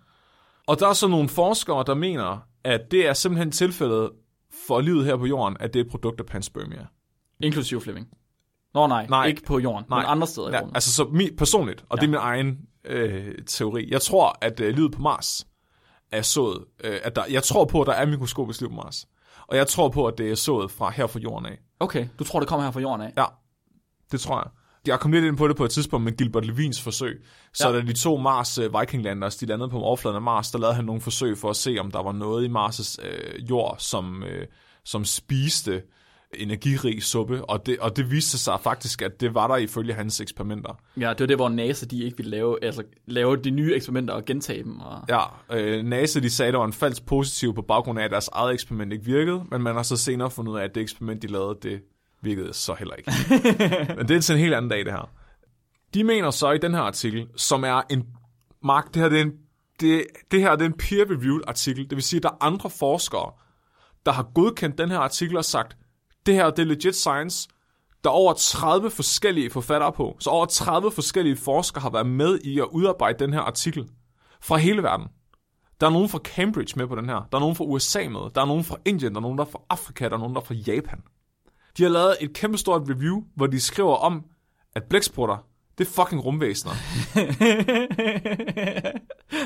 [0.66, 4.10] Og der er så nogle forskere, der mener, at det er simpelthen tilfældet
[4.66, 6.86] for livet her på jorden, at det er et produkt af panspermia.
[7.40, 8.08] Inklusiv Flemming.
[8.74, 9.26] Nå nej, Nej.
[9.26, 9.98] ikke på jorden, Nej.
[9.98, 10.76] men andre steder i Ja, rummet.
[10.76, 12.00] altså så mi, personligt, og ja.
[12.00, 13.88] det er min egen øh, teori.
[13.90, 15.46] Jeg tror, at øh, livet på Mars
[16.12, 19.08] er sået, øh, at der, jeg tror på, at der er mikroskopisk liv på Mars.
[19.46, 21.58] Og jeg tror på, at det er sået fra her fra jorden af.
[21.80, 23.12] Okay, du tror, det kommer her fra jorden af?
[23.16, 23.24] Ja,
[24.12, 24.50] det tror jeg.
[24.86, 27.22] Jeg kom lidt ind på det på et tidspunkt med Gilbert Levins forsøg.
[27.54, 27.74] Så Ja.
[27.74, 30.74] da de to Mars øh, Viking Landers, de landede på overfladen af Mars, der lavede
[30.74, 34.22] han nogle forsøg for at se, om der var noget i Mars' øh, jord, som,
[34.22, 34.46] øh,
[34.84, 35.82] som spiste
[36.34, 40.20] energirig suppe, og det, og det viste sig faktisk, at det var der ifølge hans
[40.20, 40.78] eksperimenter.
[40.96, 44.14] Ja, det var det, hvor NASA de ikke ville lave, altså, lave de nye eksperimenter
[44.14, 44.80] og gentage dem.
[44.80, 45.00] Og...
[45.08, 45.20] Ja,
[45.52, 48.28] øh, NASA de sagde, at der var en falsk positiv på baggrund af, at deres
[48.32, 51.22] eget eksperiment ikke virkede, men man har så senere fundet ud af, at det eksperiment,
[51.22, 51.80] de lavede, det
[52.22, 53.12] virkede så heller ikke.
[53.96, 55.10] men det er til en helt anden dag, det her.
[55.94, 58.06] De mener så i den her artikel, som er en...
[58.62, 59.32] Mark, det her, det er en,
[59.80, 61.90] det, det her det er en peer-reviewed artikel.
[61.90, 63.32] Det vil sige, at der er andre forskere,
[64.06, 65.76] der har godkendt den her artikel og sagt,
[66.26, 67.48] det her det er legit science.
[68.04, 70.16] Der er over 30 forskellige forfattere på.
[70.20, 73.88] Så over 30 forskellige forskere har været med i at udarbejde den her artikel
[74.40, 75.06] fra hele verden.
[75.80, 77.28] Der er nogen fra Cambridge med på den her.
[77.32, 78.20] Der er nogen fra USA med.
[78.34, 79.12] Der er nogen fra Indien.
[79.12, 80.08] Der er nogen der er fra Afrika.
[80.08, 81.02] Der er nogen der er fra Japan.
[81.78, 84.24] De har lavet et kæmpestort review, hvor de skriver om,
[84.74, 85.36] at blæksprutter,
[85.78, 86.72] det er fucking rumvæsener.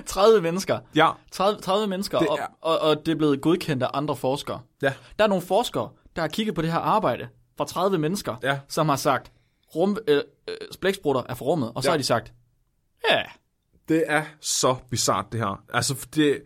[0.06, 0.78] 30 mennesker.
[0.94, 4.16] Ja, 30, 30 mennesker, Det og, er- og, og det er blevet godkendt af andre
[4.16, 4.60] forskere.
[4.82, 4.92] Ja.
[5.18, 8.58] Der er nogle forskere, der har kigget på det her arbejde fra 30 mennesker, Ja.
[8.68, 9.32] som har sagt,
[9.76, 11.92] rum, øh, øh, blæksprutter er for rummet, og så Ja.
[11.92, 12.32] har de sagt,
[13.10, 13.22] ja,
[13.88, 15.62] Det er så bizart det her.
[15.74, 16.42] Altså, det,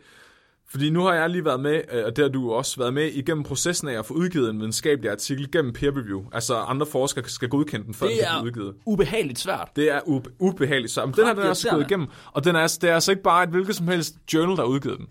[0.69, 3.05] fordi nu har jeg lige været med, øh, og det har du også været med,
[3.13, 6.25] igennem processen af at få udgivet en videnskabelig artikel gennem peer review.
[6.33, 8.75] Altså, andre forskere skal godkende den, før den det kan blive er udgivet.
[8.87, 9.69] ubehageligt svært.
[9.77, 10.93] Det er ube- ubehageligt.
[10.93, 11.85] Så, men den her, den altså irriterende.
[11.85, 12.09] gået igennem.
[12.33, 14.69] Og den er, det er altså ikke bare et hvilket som helst journal, der har
[14.69, 15.07] udgivet den.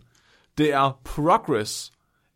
[0.58, 1.91] Det er Progress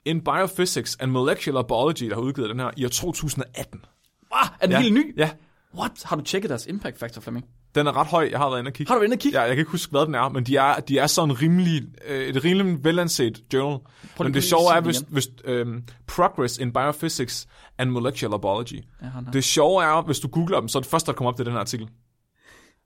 [0.05, 3.85] in Biophysics and Molecular Biology, der har udgivet den her i år 2018.
[4.31, 4.81] Ah, er den Ja.
[4.81, 5.13] helt ny?
[5.17, 5.29] Ja,
[5.77, 5.91] What?
[6.05, 7.45] Har du tjekket deres impact factor, Flemming?
[7.79, 8.27] Den er ret høj.
[8.31, 8.89] Jeg har været inde og kigge.
[8.89, 9.39] Har du været inde og kigge?
[9.39, 11.83] Ja, jeg kan ikke huske, hvad den er, men de er, de er sådan rimelig,
[12.07, 13.79] øh, et rimelig velanset journal.
[14.15, 18.83] Prøv men det sjove er, hvis, hvis øhm, Progress in Biophysics and Molecular Biology.
[19.01, 19.23] Har.
[19.33, 21.43] Det sjove er, hvis du googler dem, så er det første, der kommer op, det
[21.43, 21.87] er den her artikel.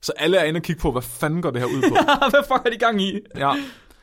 [0.02, 1.96] Så alle er inde og kigge på, hvad fanden går det her ud på.
[2.30, 3.20] Hvad fuck er de gang i?
[3.38, 3.54] ja.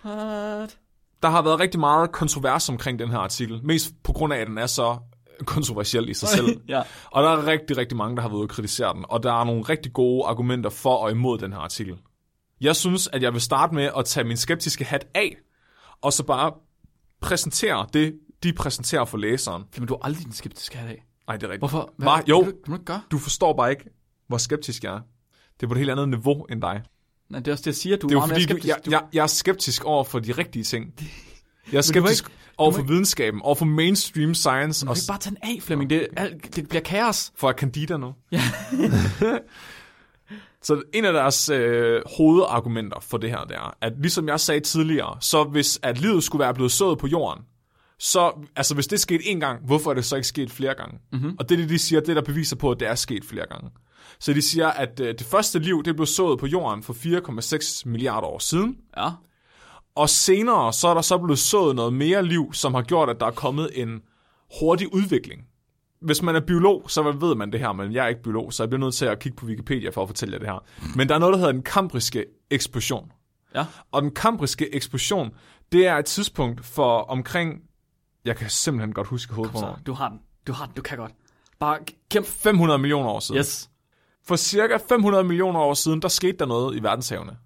[0.04, 0.76] What?
[1.22, 3.60] Der har været rigtig meget kontrovers omkring den her artikel.
[3.64, 4.98] Mest på grund af, at den er så
[5.46, 6.60] kontroversiel i sig selv.
[6.68, 6.82] ja.
[7.10, 9.04] Og der er rigtig, rigtig mange, der har været ude og kritisere den.
[9.08, 11.96] Og der er nogle rigtig gode argumenter for og imod den her artikel.
[12.60, 15.36] Jeg synes, at jeg vil starte med at tage min skeptiske hat af,
[16.02, 16.52] og så bare
[17.20, 19.64] præsentere det, de præsenterer for læseren.
[19.72, 21.04] Flemming, du er aldrig den skeptiske her af.
[21.26, 21.60] Nej, det er rigtigt.
[21.60, 21.92] Hvorfor?
[21.96, 22.10] Hva?
[22.28, 23.84] Jo, Kan du, du du forstår bare ikke,
[24.28, 25.00] hvor skeptisk jeg er.
[25.60, 26.82] Det er på et helt andet niveau end dig.
[27.30, 27.96] Nej, det er også det, jeg siger.
[27.96, 28.68] Du Det er er jo meget fordi, skeptisk.
[28.68, 30.94] jeg, jeg, jeg er skeptisk over for de rigtige ting.
[31.72, 35.02] Jeg er skeptisk ikke- over for ikke- videnskaben, over for mainstream science, Du og kan
[35.08, 35.90] bare tage den af, Flemming.
[35.90, 37.32] Det, alt- det bliver kaos.
[37.36, 38.12] for Candida nu.
[38.32, 38.42] Ja.
[40.62, 44.60] Så en af deres øh, hovedargumenter for det her, det er, at ligesom jeg sagde
[44.60, 47.42] tidligere, så hvis at livet skulle være blevet sået på jorden,
[47.98, 50.98] så, altså hvis det skete en gang, hvorfor er det så ikke sket flere gange?
[51.12, 51.36] Mm-hmm.
[51.38, 53.46] Og det, det de siger, det er der beviser på, at det er sket flere
[53.50, 53.70] gange.
[54.20, 57.82] Så de siger, at øh, det første liv, det blev sået på jorden for 4,6
[57.88, 59.08] milliarder år siden, Ja.
[60.00, 63.20] Og senere, så er der så blevet sået noget mere liv, som har gjort, at
[63.20, 64.02] der er kommet en
[64.60, 65.46] hurtig udvikling.
[66.00, 68.62] Hvis man er biolog, så ved man det her, men jeg er ikke biolog, så
[68.62, 70.64] jeg bliver nødt til at kigge på Wikipedia for at fortælle jer det her.
[70.96, 73.12] Men der er noget, der hedder den kambriske eksplosion.
[73.54, 73.66] Ja.
[73.92, 75.30] Og den kambriske eksplosion,
[75.72, 77.60] det er et tidspunkt for omkring,
[78.24, 80.18] jeg kan simpelthen godt huske hovedet på du har den.
[80.46, 80.74] Du har den.
[80.76, 81.12] Du kan godt.
[81.58, 81.78] Bare
[82.10, 82.26] kæmp.
[82.26, 83.38] 500 millioner år siden.
[83.38, 83.70] Yes.
[84.26, 87.36] For cirka 500 millioner år siden, der skete der noget i verdenshavene.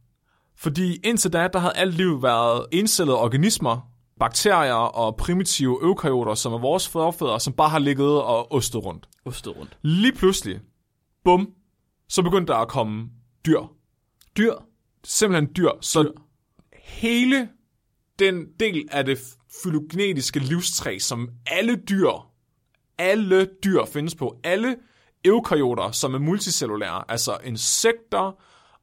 [0.65, 6.53] Fordi indtil da, der havde alt liv været encellede organismer, bakterier og primitive eukaryoter, som
[6.53, 9.09] er vores forfædre, som bare har ligget og ostet rundt.
[9.25, 9.79] Ostet rundt.
[9.83, 10.61] Lige pludselig,
[11.25, 11.51] bum,
[12.09, 13.09] så begyndte der at komme
[13.47, 13.61] dyr.
[14.37, 14.55] Dyr.
[15.05, 15.71] Simpelthen dyr.
[15.81, 16.13] Så
[16.85, 17.49] hele
[18.19, 19.19] den del af det
[19.63, 22.11] fylogenetiske livstræ, som alle dyr,
[22.99, 24.77] alle dyr findes på, alle
[25.25, 28.33] eukaryoter, som er multicellulære, altså insekter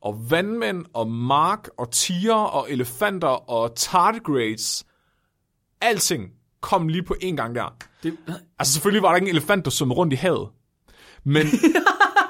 [0.01, 4.85] og vandmænd, og mark, og tiger, og elefanter, og tardigrades.
[5.81, 6.29] Alting
[6.61, 7.75] kom lige på en gang der.
[8.03, 8.17] Det,
[8.59, 10.49] Altså selvfølgelig var der ikke en elefant, der svømmede rundt i havet.
[11.23, 11.45] Men,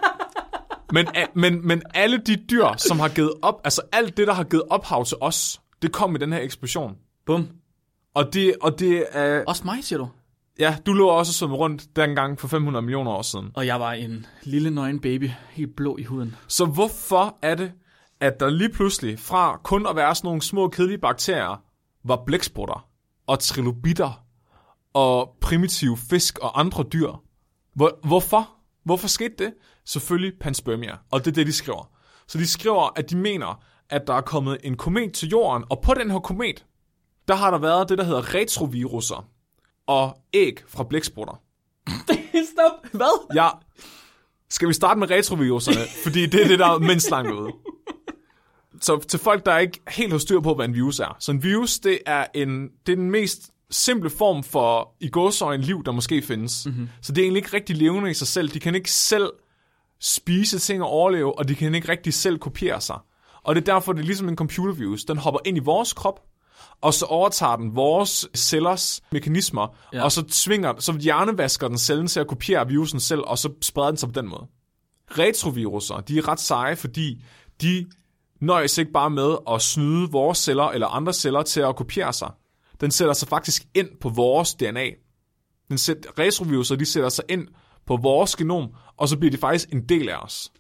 [0.94, 4.44] men, men, men alle de dyr, som har givet op, altså alt det, der har
[4.44, 6.98] givet ophav til os, det kom i den her eksplosion.
[7.26, 7.48] bum.
[8.14, 9.44] Og det, og det er...
[9.48, 10.10] Også mig, siger du?
[10.62, 13.52] Ja, du lå også svømme rundt dengang for 500 millioner år siden.
[13.54, 16.36] Og jeg var en lille nøgen baby, helt blå i huden.
[16.48, 17.72] Så hvorfor er det,
[18.20, 21.64] at der lige pludselig, fra kun at være sådan nogle små kedelige bakterier,
[22.04, 22.88] var blæksprutter
[23.28, 24.26] og trilobitter
[24.94, 27.12] og primitive fisk og andre dyr?
[27.76, 28.50] Hvor, hvorfor?
[28.84, 29.54] Hvorfor skete det?
[29.86, 31.90] Selvfølgelig panspermia, og det er det, de skriver.
[32.28, 35.82] Så de skriver, at de mener, at der er kommet en komet til jorden, og
[35.82, 36.66] på den her komet,
[37.28, 39.31] der har der været det, der hedder retroviruser
[39.92, 41.42] og æg fra blæksprutter.
[42.54, 42.92] Stop!
[42.92, 43.36] Hvad?
[43.36, 43.50] Ja.
[44.50, 45.82] Skal vi starte med retroviruserne?
[46.04, 47.52] Fordi det er det, der er mindst langt ude.
[48.82, 51.18] Så til folk, der ikke helt har styr på, hvad en virus er.
[51.20, 55.64] Så en virus, det er, en, det er den mest simple form for i gåsøjne
[55.64, 56.66] liv, der måske findes.
[56.66, 56.90] Mm-hmm.
[57.02, 58.50] Så det er egentlig ikke rigtig levende i sig selv.
[58.50, 59.32] De kan ikke selv
[60.00, 62.98] spise ting og overleve, og de kan ikke rigtig selv kopiere sig.
[63.44, 65.04] Og det er derfor, det er ligesom en computervirus.
[65.04, 66.20] Den hopper ind i vores krop,
[66.82, 70.04] og så overtager den vores cellers mekanismer, Ja.
[70.04, 73.88] og så tvinger, så hjernevasker den cellen til at kopiere virusen selv, og så spreder
[73.90, 74.46] den sig på den måde.
[75.12, 77.24] Retroviruser, de er ret seje, fordi
[77.62, 77.86] de
[78.42, 82.32] nøjes ikke bare med at snyde vores celler eller andre celler til at kopiere sig.
[82.82, 84.86] Den sætter sig faktisk ind på vores DNA.
[85.70, 87.48] Den sæt, retroviruser, de sætter sig ind
[87.88, 90.52] på vores genom, og så bliver de faktisk en del af os.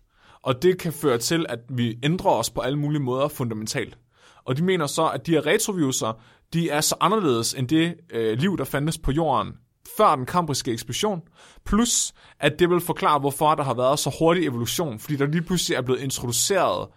[0.43, 3.97] Og det kan føre til, at vi ændrer os på alle mulige måder fundamentalt.
[4.45, 6.21] Og de mener så, at de her retroviruser,
[6.53, 9.53] de er så anderledes end det øh, liv, der fandtes på jorden
[9.97, 11.21] før den kambriske eksplosion.
[11.65, 14.99] Plus, at det vil forklare, hvorfor der har været så hurtig evolution.
[14.99, 16.87] Fordi der lige pludselig er blevet introduceret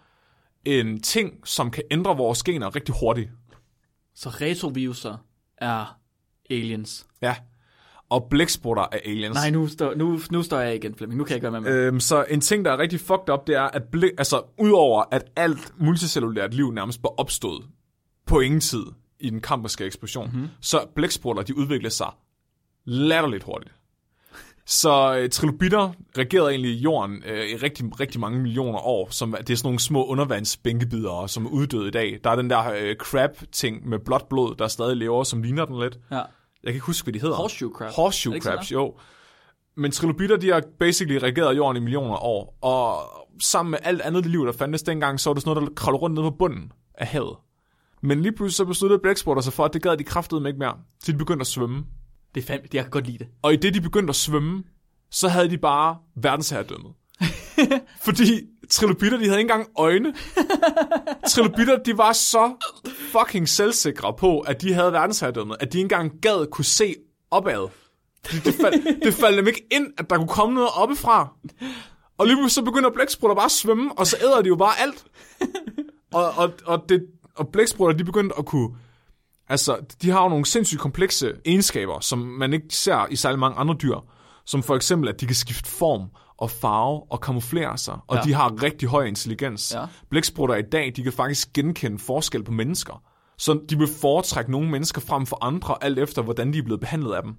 [0.65, 3.29] en ting, som kan ændre vores gener rigtig hurtigt.
[4.15, 5.17] Så retroviruser
[5.57, 5.97] er
[6.49, 7.07] aliens.
[7.21, 7.35] Ja.
[8.09, 9.35] Og blæksprutter er aliens.
[9.35, 11.17] Nej, nu står, nu, nu står jeg igen, Flemming.
[11.17, 11.87] Nu kan jeg ikke være med.
[11.87, 15.03] Øhm, så en ting, der er rigtig fucked up, det er, at blæ- altså, udover
[15.11, 17.65] at alt multicellulært liv nærmest var opstået
[18.25, 18.83] på ingen tid
[19.19, 20.47] i den kambriske eksplosion, mm-hmm.
[20.61, 22.09] så blæksprutter, de udviklede sig
[22.85, 23.73] latterligt hurtigt.
[24.65, 29.07] Så øh, trilobitter regerede egentlig i jorden øh, i rigtig, rigtig mange millioner år.
[29.11, 32.19] Som, det er sådan nogle små undervandsbænkebidere, som er uddøde i dag.
[32.23, 35.79] Der er den der øh, crab-ting med blåt blod, der stadig lever, som ligner den
[35.79, 35.99] lidt.
[36.11, 36.21] Ja.
[36.65, 37.35] Jeg kan ikke huske, hvad de hedder.
[37.35, 37.87] Horseshoe crab.
[37.89, 38.95] Er Horseshoe crabs, jo.
[39.77, 42.57] Men trilobitter, de har basically regeret jorden i millioner år.
[42.61, 43.09] Og
[43.43, 46.01] sammen med alt andet liv, der fandtes dengang, så var det sådan noget, der kravlede
[46.01, 47.37] rundt nede på bunden af havet.
[48.01, 50.77] Men lige pludselig så besluttede blæksprutter sig for, at det gad de kraftede ikke mere.
[51.03, 51.85] Så de begyndte at svømme.
[52.35, 53.27] Det er fandme, jeg kan godt lide det.
[53.41, 54.63] Og i det, de begyndte at svømme,
[55.11, 56.93] så havde de bare verdensherredømmet.
[58.05, 60.13] Fordi trilobitter, de havde ikke engang øjne.
[61.31, 62.53] trilobitter, de var så
[63.11, 66.95] fucking selvsikre på, at de havde verdensherredømmet, at de ikke engang gad kunne se
[67.31, 67.69] opad.
[68.31, 71.33] Det, det, faldt, det faldt dem ikke ind, at der kunne komme noget oppefra.
[72.17, 74.79] Og lige pludselig så begynder blæksprutter bare at svømme, og så æder de jo bare
[74.79, 75.05] alt.
[76.13, 78.69] Og, og, og, det, og blæksprutter, de begyndte at kunne...
[79.49, 83.57] Altså, de har jo nogle sindssygt komplekse egenskaber, som man ikke ser i særlig mange
[83.57, 83.97] andre dyr.
[84.45, 87.97] Som for eksempel, at de kan skifte form og farve og kamuflere sig.
[88.07, 88.21] Og Ja.
[88.21, 89.73] de har rigtig høj intelligens.
[89.75, 89.85] Ja.
[90.09, 93.03] Blæksprutter i dag, de kan faktisk genkende forskel på mennesker.
[93.37, 96.79] Så de vil foretrække nogle mennesker frem for andre, alt efter hvordan de er blevet
[96.79, 97.35] behandlet af dem.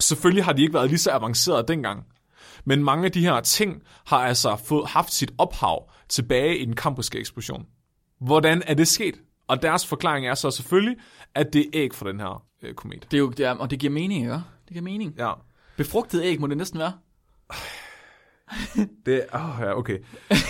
[0.00, 2.04] Selvfølgelig har de ikke været lige så avancerede dengang.
[2.64, 6.76] Men mange af de her ting har altså fået, haft sit ophav tilbage i den
[6.76, 7.66] kambriske eksplosion.
[8.20, 9.14] Hvordan er det sket?
[9.48, 10.96] Og deres forklaring er så selvfølgelig,
[11.34, 13.06] at det er æg fra den her øh, komet.
[13.10, 14.32] Det er jo, det er, og det giver mening, ikke?
[14.34, 15.14] Det giver mening.
[15.18, 15.32] Ja.
[15.76, 16.92] Befrugtet æg må det næsten være.
[19.06, 19.98] Det er, oh, ja, okay.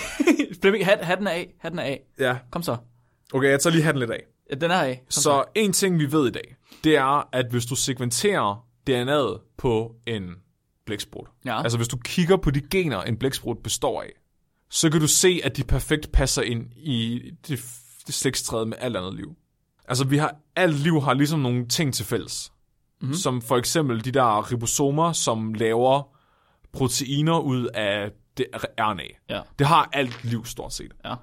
[0.60, 1.54] Flemming, hat, hatten er af.
[1.60, 2.00] Hatten er af.
[2.18, 2.76] Ja, Kom så.
[3.32, 4.22] okay, jeg tager lige hatten lidt af.
[4.50, 4.96] Ja, den er af.
[4.98, 9.54] Kom Så en ting, vi ved i dag, det er, at hvis du segmenterer DNA'et
[9.58, 10.30] på en
[10.86, 11.62] blæksprut, Ja.
[11.62, 14.10] altså hvis du kigger på de gener, en blæksprut består af,
[14.70, 17.60] så kan du se, at de perfekt passer ind i det,
[18.06, 19.34] det slægtstræde med alt andet liv.
[19.88, 22.52] Altså vi har, alt liv har ligesom nogle ting til fælles.
[22.52, 23.06] Mhm.
[23.06, 23.14] Mm-hmm.
[23.14, 26.16] Som for eksempel de der ribosomer, som laver
[26.72, 28.46] proteiner ud af det
[28.80, 29.02] RNA.
[29.28, 29.40] Ja.
[29.58, 31.14] Det har alt liv stort set Ja.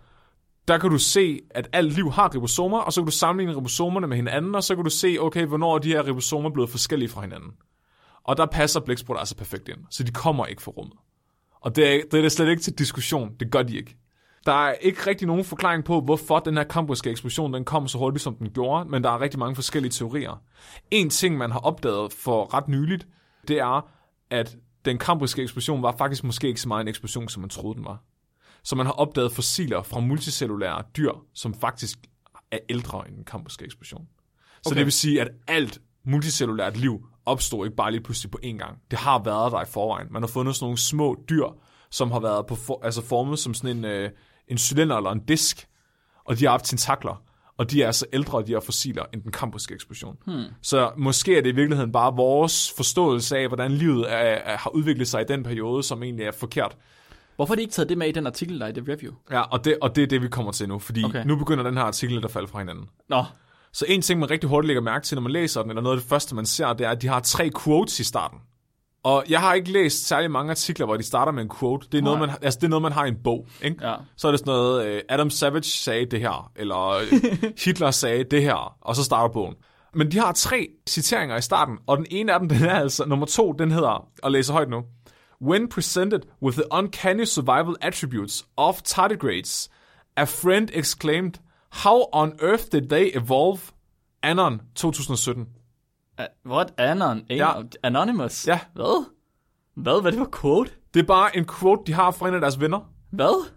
[0.67, 4.07] der kan du se, at alt liv har ribosomer, og så kan du sammenligne ribosomerne
[4.07, 7.09] med hinanden, og så kan du se, okay, hvornår er de her ribosomer blevet forskellige
[7.09, 7.51] fra hinanden.
[8.23, 10.97] Og der passer blæksprutter altså perfekt ind, så de kommer ikke fra rummet.
[11.61, 13.95] Og det er, det er slet ikke til diskussion, det gør de ikke.
[14.45, 17.97] Der er ikke rigtig nogen forklaring på, hvorfor den her kambriske eksplosion den kom så
[17.97, 20.41] hurtigt, som den gjorde, men der er rigtig mange forskellige teorier.
[20.91, 23.07] En ting, man har opdaget for ret nyligt,
[23.47, 23.89] det er,
[24.29, 24.57] at
[24.87, 27.85] den kambriske eksplosion var faktisk måske ikke så meget en eksplosion, som man troede, den
[27.85, 28.03] var.
[28.63, 31.99] Så man har opdaget fossiler fra multicellulære dyr, som faktisk
[32.51, 34.07] er ældre end den kampuske eksplosion.
[34.63, 34.77] Så Okay.
[34.77, 38.77] det vil sige, at alt multicellulært liv opstod ikke bare lige pludselig på én gang.
[38.91, 40.07] Det har været der i forvejen.
[40.11, 41.45] Man har fundet sådan nogle små dyr,
[41.91, 44.11] som har været på for, altså formet som sådan en, øh,
[44.47, 45.67] en cylinder eller en disk,
[46.25, 47.23] og de har haft tentakler.
[47.57, 50.17] Og de er altså ældre, de her fossiler, end den kampuske eksplosion.
[50.25, 50.43] Hmm.
[50.61, 54.69] Så måske er det i virkeligheden bare vores forståelse af, hvordan livet er, er, har
[54.69, 56.77] udviklet sig i den periode, som egentlig er forkert.
[57.35, 59.13] Hvorfor har de ikke taget det med i den artikel, der er i det review?
[59.31, 61.25] Ja, og det, og det er det, vi kommer til nu, fordi okay.
[61.25, 62.89] nu begynder den her artikel at falde fra hinanden.
[63.09, 63.23] Nå,
[63.73, 65.95] Så en ting, man rigtig hurtigt lægger mærke til, når man læser den, eller noget
[65.97, 68.39] af det første, man ser, det er, at de har tre quotes i starten.
[69.07, 71.87] Og jeg har ikke læst særlig mange artikler, hvor de starter med en quote.
[71.91, 73.47] Det er, noget, man, altså, det er noget, man har i en bog.
[73.61, 73.87] Ikke?
[73.87, 73.95] Ja.
[74.17, 77.03] Så er det sådan noget, øh, Adam Savage sagde det her, eller øh,
[77.65, 79.55] Hitler sagde det her, og så starter bogen.
[79.93, 83.05] Men de har tre citeringer i starten, og den ene af dem, den er altså,
[83.05, 84.83] nummer to, den hedder, og læser højt nu.
[85.41, 89.69] When presented with the uncanny survival attributes of tardigrades,
[90.17, 91.33] a friend exclaimed,
[91.71, 93.59] How on earth did they evolve?
[94.23, 95.45] Anon 2017.
[96.45, 96.73] What?
[96.77, 97.21] Anon?
[97.29, 97.51] Ja.
[97.83, 98.47] Anonymous?
[98.47, 98.59] Ja.
[98.73, 99.05] Hvad?
[99.75, 100.01] Hvad?
[100.01, 100.71] Hvad er det for quote?
[100.93, 102.79] Det er bare en quote, de har fra en af deres venner.
[103.11, 103.47] Hvad?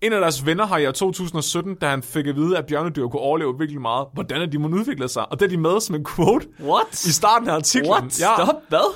[0.00, 3.08] En af deres venner har i år 2017, da han fik at vide, at bjørnedyr
[3.08, 5.32] kunne overleve virkelig meget, hvordan er de må udvikle sig.
[5.32, 7.04] Og det er de med som en quote What?
[7.04, 7.90] i starten af artiklen.
[7.90, 8.12] What?
[8.12, 8.94] Stop, hvad?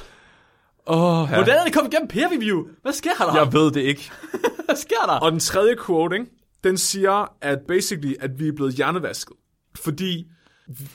[0.86, 1.34] Oh, ja.
[1.34, 2.62] Hvordan er det kommet igennem peer review?
[2.82, 3.36] Hvad sker der?
[3.36, 4.10] Jeg ved det ikke.
[4.66, 5.12] Hvad sker der?
[5.12, 6.30] Og den tredje quote, ikke?
[6.64, 9.36] den siger, at basically, at vi er blevet hjernevasket.
[9.76, 10.24] Fordi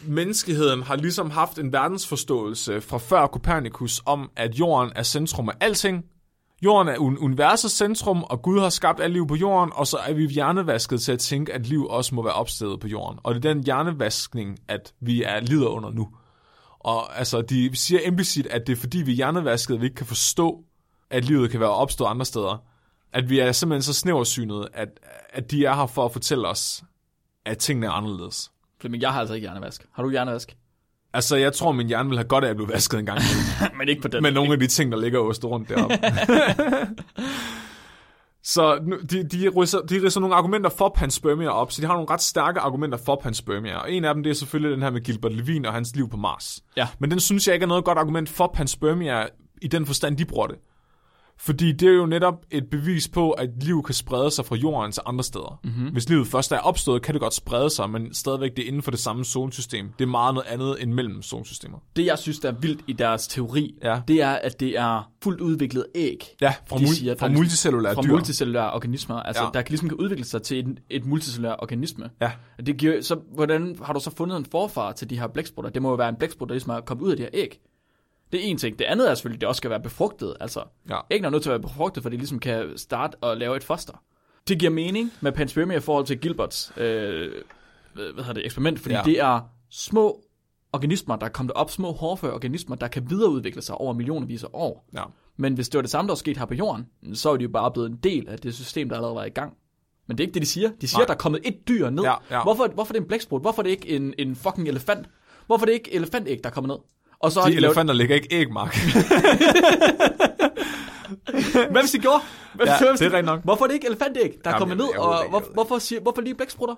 [0.04, 5.54] menneskeheden har ligesom haft en verdensforståelse fra før Copernicus om, at jorden er centrum af
[5.60, 6.06] alting.
[6.62, 10.14] Jorden er universets centrum, og Gud har skabt alt liv på jorden, og så er
[10.14, 13.20] vi hjernevasket til at tænke, at liv også må være opstedet på jorden.
[13.24, 16.08] Og det er den hjernevaskning, at vi er lider under nu.
[16.80, 19.96] Og altså, de siger implicit, at det er fordi, vi er hjernevasket, at vi ikke
[19.96, 20.64] kan forstå,
[21.10, 22.64] at livet kan være opstået andre steder.
[23.14, 24.88] At vi er simpelthen så snæversynet, at,
[25.30, 26.84] at de er her for at fortælle os,
[27.46, 28.52] at tingene er anderledes.
[28.82, 29.86] Flemming, jeg har altså ikke hjernevask.
[29.94, 30.56] Har du hjernevask?
[31.14, 33.20] Altså, jeg tror, min hjerne vil have godt af at blive vasket en gang.
[33.78, 34.24] Men ikke på den.
[34.24, 35.96] med nogle af de ting, der ligger og rundt deroppe.
[38.44, 38.76] så
[39.10, 42.22] de, de, ridser, de ridser nogle argumenter for panspermia op, så de har nogle ret
[42.22, 43.78] stærke argumenter for panspermia.
[43.78, 46.10] Og en af dem, det er selvfølgelig den her med Gilbert Levine og hans liv
[46.10, 46.64] på Mars.
[46.78, 46.88] Ja.
[47.00, 49.26] Men den synes jeg ikke er noget godt argument for panspermia
[49.62, 50.56] i den forstand, de bruger det.
[51.42, 54.92] Fordi det er jo netop et bevis på, at liv kan sprede sig fra jorden
[54.92, 55.60] til andre steder.
[55.64, 55.74] Mhm.
[55.74, 55.92] Mm-hmm.
[55.92, 58.82] Hvis livet først er opstået, kan det godt sprede sig, men stadigvæk det er inden
[58.82, 59.90] for det samme solsystem.
[60.00, 61.78] Det er meget noget andet end mellem solsystemer.
[61.96, 64.02] Det, jeg synes, der er vildt i deres teori, Ja.
[64.08, 66.36] det er, at det er fuldt udviklet æg.
[66.42, 68.12] Ja, fra, De mul- siger, fra multicellulære fra dyr.
[68.12, 69.46] multicellulære organismer, altså Ja.
[69.48, 69.52] ja.
[69.54, 72.10] der kan ligesom kan udvikle sig til et, et multicellulær organisme.
[72.22, 72.32] Ja.
[72.58, 75.72] Og Det giver, så hvordan har du så fundet en forfar til de her blæksprutter?
[75.72, 77.60] Det må jo være en blæksprut, der ligesom er kommet ud af de her æg.
[78.32, 78.80] Det er en ting.
[78.80, 80.36] Det andet er selvfølgelig, at det også skal være befrugtet.
[80.40, 80.98] Altså, Ja.
[81.12, 83.64] æggene er nødt til at være befrugtet, for det ligesom kan starte og lave et
[83.64, 84.04] foster.
[84.48, 87.32] Det giver mening med panspermia i forhold til Gilberts øh,
[87.94, 89.02] hvad hedder det, eksperiment, fordi Ja.
[89.06, 89.40] det er
[89.70, 90.24] små
[90.74, 94.48] organismer, der er kommet op, små hårdføre organismer, der kan videreudvikle sig over millionervis af
[94.54, 94.90] år.
[94.94, 95.04] Ja.
[95.38, 97.44] Men hvis det var det samme, der var sket her på jorden, så er de
[97.44, 99.54] jo bare blevet en del af det system, der allerede var i gang.
[100.08, 100.70] Men det er ikke det, de siger.
[100.82, 101.06] De siger, Nej.
[101.06, 102.04] der er kommet et dyr ned.
[102.04, 102.44] Ja, ja.
[102.44, 103.42] Hvorfor, hvorfor er det en blæksprut?
[103.42, 105.10] Hvorfor er det ikke en, en fucking elefant?
[105.48, 106.78] Hvorfor er det ikke elefantæg, der er kommet ned?
[107.20, 107.72] Og så har De de, lavet...
[107.72, 108.78] elefanter lægger ikke æg, Mark.
[111.72, 112.20] Hvad hvis de gjorde?
[112.56, 113.44] Hvad, Ja, hvis det er nok.
[113.44, 114.98] Hvorfor er det ikke elefantæg, der er Jamen, kommet ned?
[114.98, 116.76] Og hvor, hvorfor, siger, hvorfor lige blæksprutter?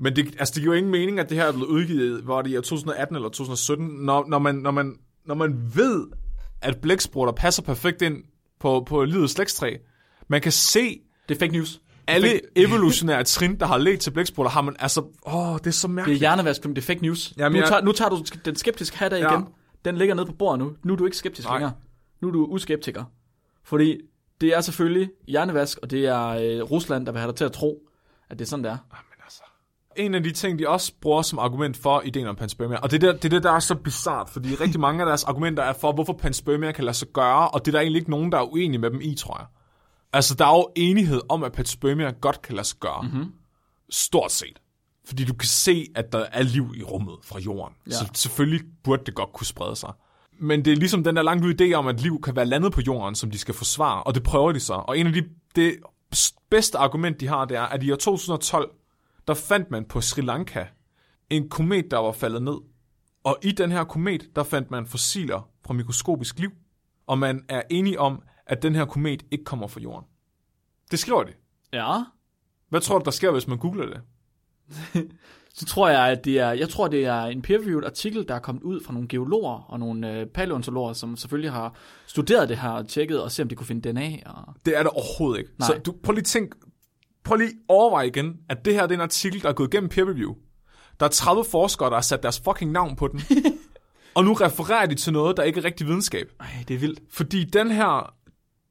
[0.00, 2.42] Men det, altså, det giver jo ingen mening, at det her er blevet udgivet, hvor
[2.42, 4.94] det er i 2018 eller 2017, når, når, man, når, man,
[5.26, 6.06] når man ved,
[6.62, 8.16] at blæksprutter passer perfekt ind
[8.60, 9.76] på, på livets slægtstræ.
[10.28, 10.98] Man kan se
[11.28, 11.80] Det er fake news.
[12.06, 15.00] alle evolutionære trin, der har ledt til blæksprutter, har man altså...
[15.26, 16.20] Åh, det er så Det er mærkeligt.
[16.20, 17.32] hjernevask, det er fake news.
[17.38, 19.32] Jamen, nu, jeg- tager, nu tager du den skeptiske hat af Ja.
[19.32, 19.44] igen.
[19.88, 20.72] Den ligger nede på bordet nu.
[20.84, 21.56] Nu er du ikke skeptisk Nej.
[21.56, 21.72] længere.
[22.20, 23.04] Nu er du uskeptiker.
[23.64, 24.00] Fordi
[24.40, 27.52] det er selvfølgelig hjernevask, og det er øh, Rusland, der vil have dig til at
[27.52, 27.88] tro,
[28.30, 28.76] at det er sådan, det er.
[28.90, 29.42] Men altså,
[29.96, 33.02] en af de ting, de også bruger som argument for ideen om panspermia, og det
[33.02, 35.62] er det, det, er det der er så bizart, fordi rigtig mange af deres argumenter
[35.62, 38.32] er for, hvorfor panspermia kan lade sig gøre, og det er der egentlig ikke nogen,
[38.32, 39.46] der er uenige med dem i, tror jeg.
[40.12, 43.02] Altså, der er jo enighed om, at panspermia godt kan lade sig gøre.
[43.02, 43.32] Mm-hmm.
[43.90, 44.60] Stort set.
[45.08, 47.76] Fordi du kan se, at der er liv i rummet fra jorden.
[47.86, 47.90] Ja.
[47.90, 49.92] Så selvfølgelig burde det godt kunne sprede sig.
[50.40, 52.72] Men det er ligesom den der langt ud idé om, at liv kan være landet
[52.72, 54.74] på jorden, som de skal forsvare, og det prøver de så.
[54.74, 55.76] Og en af de det
[56.50, 58.70] bedste argument, de har, det er, at i år 2012,
[59.28, 60.66] der fandt man på Sri Lanka
[61.30, 62.56] en komet, der var faldet ned.
[63.24, 66.50] Og i den her komet, der fandt man fossiler fra mikroskopisk liv.
[67.06, 70.06] Og man er enige om, at den her komet ikke kommer fra jorden.
[70.90, 71.32] Det skriver de.
[71.72, 72.02] Ja.
[72.68, 74.00] Hvad tror du, der sker, hvis man googler det?
[75.54, 78.38] Så tror jeg, at det er, jeg tror, det er en peer-reviewed artikel, der er
[78.38, 81.74] kommet ud fra nogle geologer og nogle øh, paleontologer, som selvfølgelig har
[82.06, 84.16] studeret det her og tjekket og se, om de kunne finde DNA.
[84.26, 84.54] Og...
[84.66, 85.50] Det er det overhovedet ikke.
[85.58, 85.66] Nej.
[85.66, 86.54] Så du, prøv lige at tænk
[87.28, 89.74] prøv lige at overveje igen, at det her det er en artikel, der er gået
[89.74, 90.34] igennem peer review.
[91.00, 93.20] Der er 30 forskere, der har sat deres fucking navn på den.
[94.16, 96.32] og nu refererer de til noget, der ikke er rigtig videnskab.
[96.40, 97.00] Ej, det er vildt.
[97.10, 98.14] Fordi den her,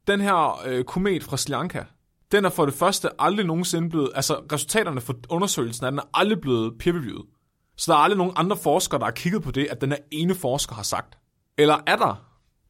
[0.08, 1.84] den her øh, komet fra Sri Lanka,
[2.32, 6.10] den er for det første aldrig nogensinde blevet, altså resultaterne for undersøgelsen er, den er
[6.14, 7.26] aldrig blevet peer-reviewet.
[7.78, 10.00] Så der er aldrig nogen andre forskere, der har kigget på det, at den her
[10.12, 11.18] ene forsker har sagt.
[11.58, 12.24] Eller er der?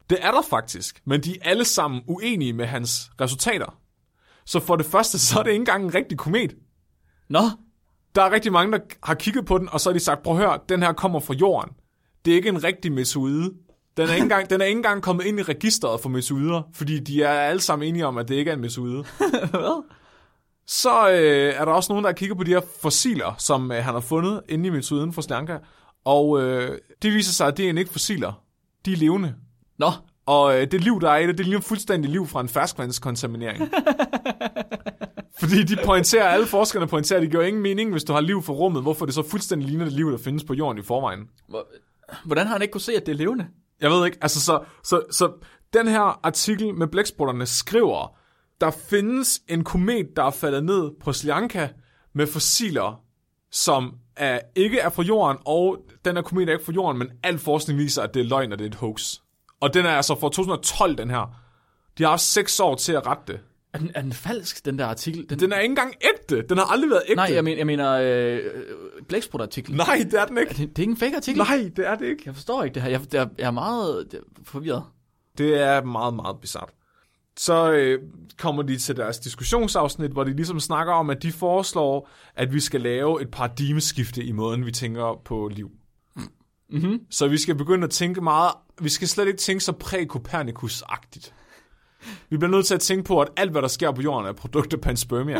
[0.09, 3.77] Det er der faktisk, men de er alle sammen uenige med hans resultater.
[4.45, 6.55] Så for det første, så er det ikke engang en rigtig komet.
[7.29, 7.39] Nå,
[8.15, 10.33] Der er rigtig mange, der har kigget på den, og så har de sagt, prøv
[10.33, 11.71] at høre, den her kommer fra jorden.
[12.25, 13.53] Det er ikke en rigtig meteoride.
[13.97, 16.99] Den er, ikke engang, den er ikke engang kommet ind i registret for meteorider, fordi
[16.99, 19.03] de er alle sammen enige om, at det ikke er en meteoride.
[19.51, 19.83] hvad?
[20.67, 23.93] Så øh, er der også nogen, der kigger på de her fossiler, som øh, han
[23.93, 25.57] har fundet inde i meteoriden fra Sri Lanka.
[26.05, 28.43] Og øh, det viser sig, at det er ikke fossiler.
[28.85, 29.35] De er levende.
[29.79, 29.91] Nå,
[30.25, 33.69] Og øh, det liv, der er i det, det ligner fuldstændig liv fra en ferskvandskontaminering.
[35.39, 38.41] Fordi de pointerer, alle forskerne pointerer, at det giver ingen mening, hvis du har liv
[38.41, 41.19] for rummet, hvorfor det så fuldstændig ligner det liv, der findes på jorden i forvejen.
[41.49, 41.67] hvor-
[42.25, 43.45] hvordan har han ikke kunne se, at det er levende?
[43.81, 45.31] Jeg ved ikke, altså så, så, så
[45.73, 48.17] den her artikel med blæksprutterne skriver,
[48.61, 51.67] der findes en komet, der er faldet ned på Sri Lanka
[52.13, 53.01] med fossiler,
[53.51, 57.09] som er, ikke er fra jorden, og den her komet er ikke fra jorden, men
[57.23, 59.15] al forskning viser, at det er løgn, og det er et hoax.
[59.59, 61.41] Og den er altså fra 2012, den her.
[61.97, 63.39] De har haft seks år til at rette det.
[63.77, 65.29] Er den, er den falsk, den der artikel?
[65.29, 66.41] Den, Den er ikke engang ægte.
[66.49, 67.15] Den har aldrig været ægte.
[67.15, 68.39] nej, jeg mener, jeg mener øh,
[69.07, 69.77] Blæksprut-artiklen.
[69.77, 70.53] Nej, det er den Er ikke.
[70.53, 71.37] det, det er ikke en fake artikel?
[71.43, 72.23] Nej, det er det ikke.
[72.25, 72.89] Jeg forstår ikke det her.
[72.89, 74.83] Jeg, jeg, jeg er meget jeg er forvirret.
[75.37, 76.69] Det er meget, meget bizart.
[77.37, 77.99] Så øh,
[78.37, 82.59] kommer de til deres diskussionsafsnit, hvor de ligesom snakker om, at de foreslår, at vi
[82.59, 85.71] skal lave et paradigmeskifte i måden, vi tænker på liv.
[86.69, 86.99] Mm-hmm.
[87.09, 88.51] Så vi skal begynde at tænke meget,
[88.81, 91.33] vi skal slet ikke tænke så præ-Copernicus-agtigt.
[92.29, 94.33] Vi bliver nødt til at tænke på, at alt, hvad der sker på jorden, er
[94.33, 95.39] produkter af panspermia.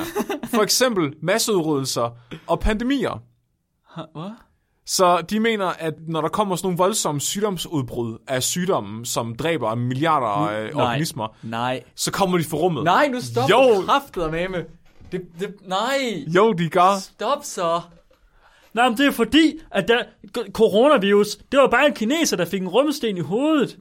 [0.53, 2.17] For eksempel masseudryddelser
[2.47, 3.21] og pandemier.
[3.95, 4.31] Hvad?
[4.85, 9.75] Så de mener, at når der kommer sådan nogle voldsomme sygdomsudbrud af sygdommen, som dræber
[9.75, 10.83] milliarder af Nej.
[10.83, 11.83] organismer, Nej.
[11.95, 12.83] så kommer de for rummet.
[12.83, 13.81] Nej, nu stop Jo.
[13.85, 14.63] kraftet med med.
[15.11, 16.25] Det, det, nej.
[16.35, 16.99] Jo, de gør.
[17.01, 17.81] Stop så.
[18.73, 20.03] Nej, men det er fordi, at der,
[20.51, 23.77] coronavirus, det var bare en kineser, der fik en rumsten i hovedet.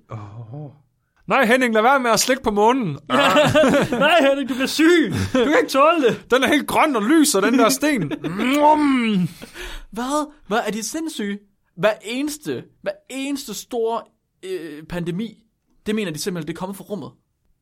[1.26, 2.98] Nej, Henning, lad være med at slikke på månen.
[3.08, 5.12] Nej, Henrik, du bliver syg.
[5.32, 6.30] Du kan ikke tåle det.
[6.30, 8.02] Den er helt grøn og lyser, den der sten.
[9.96, 10.32] Hvad?
[10.46, 11.38] Hvad er de sindssyge?
[11.76, 14.00] Hver eneste, hver eneste store
[14.42, 15.42] øh, pandemi,
[15.86, 17.10] det mener de simpelthen, det er kommet fra rummet.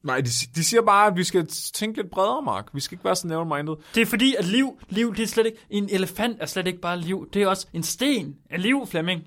[0.05, 2.69] Nej, de, de siger bare, at vi skal tænke lidt bredere, Mark.
[2.75, 3.77] Vi skal ikke være så narrow-minded.
[3.95, 6.81] Det er fordi, at liv, liv, det er slet ikke, en elefant er slet ikke
[6.81, 7.29] bare liv.
[7.33, 9.23] Det er også en sten af liv, Flemming.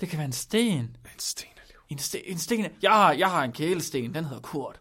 [0.00, 0.78] Det kan være en sten.
[0.78, 1.48] En sten.
[1.90, 2.66] En, sten, en sten.
[2.82, 4.80] Jeg har, jeg har en kælesten, den hedder Kurt.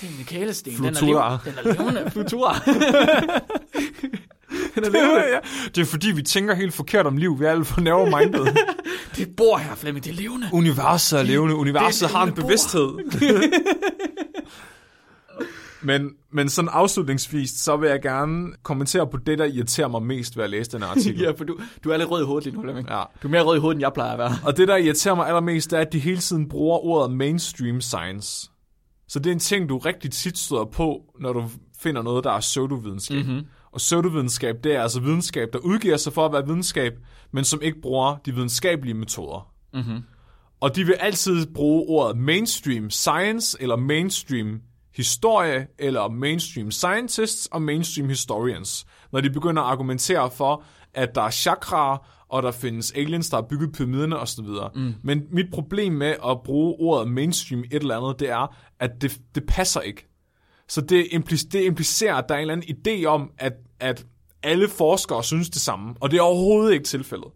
[0.00, 0.72] Det er en kælesten.
[0.72, 1.38] Flutura.
[1.44, 2.10] Den er, liv, den er levende.
[2.14, 2.54] Flutura.
[4.76, 5.38] ja.
[5.74, 7.40] Det er fordi, vi tænker helt forkert om liv.
[7.40, 8.56] Vi er alt for narrow-minded.
[9.16, 10.04] det bor her, Flemming.
[10.04, 10.48] Det er levende.
[10.52, 11.54] Universet er levende.
[11.54, 12.88] Universet Det er har en levende bevidsthed.
[15.82, 20.36] Men, men sådan afslutningsvis, så vil jeg gerne kommentere på det, der irriterer mig mest
[20.36, 21.20] ved at læse den artikel.
[21.24, 22.88] ja, for du, du er lidt rød i hovedet lige nu, Flemming.
[22.88, 23.02] Ja.
[23.22, 24.32] Du er mere rød i hovedet, end jeg plejer at være.
[24.44, 27.80] Og det, der irriterer mig allermest, det er, at de hele tiden bruger ordet mainstream
[27.80, 28.50] science.
[29.08, 31.50] Så det er en ting, du rigtig tit støder på, når du
[31.82, 33.26] finder noget, der er pseudovidenskab.
[33.26, 33.46] Mm-hmm.
[33.72, 36.92] Og pseudovidenskab, det er altså videnskab, der udgiver sig for at være videnskab,
[37.32, 39.52] men som ikke bruger de videnskabelige metoder.
[39.74, 40.02] Mm-hmm.
[40.60, 44.60] Og de vil altid bruge ordet mainstream science, eller mainstream
[44.96, 50.64] historie, eller mainstream scientists og mainstream historians, når de begynder at argumentere for,
[50.94, 54.46] at der er chakraer, og der findes aliens, der har bygget pyramiderne osv.
[54.74, 54.94] Mm.
[55.02, 59.20] Men mit problem med at bruge ordet mainstream et eller andet, det er, at det,
[59.34, 60.08] det passer ikke.
[60.68, 64.06] Så det, implic- det implicerer, at der er en eller anden idé om, at, at
[64.42, 67.28] alle forskere synes det samme, og det er overhovedet ikke tilfældet.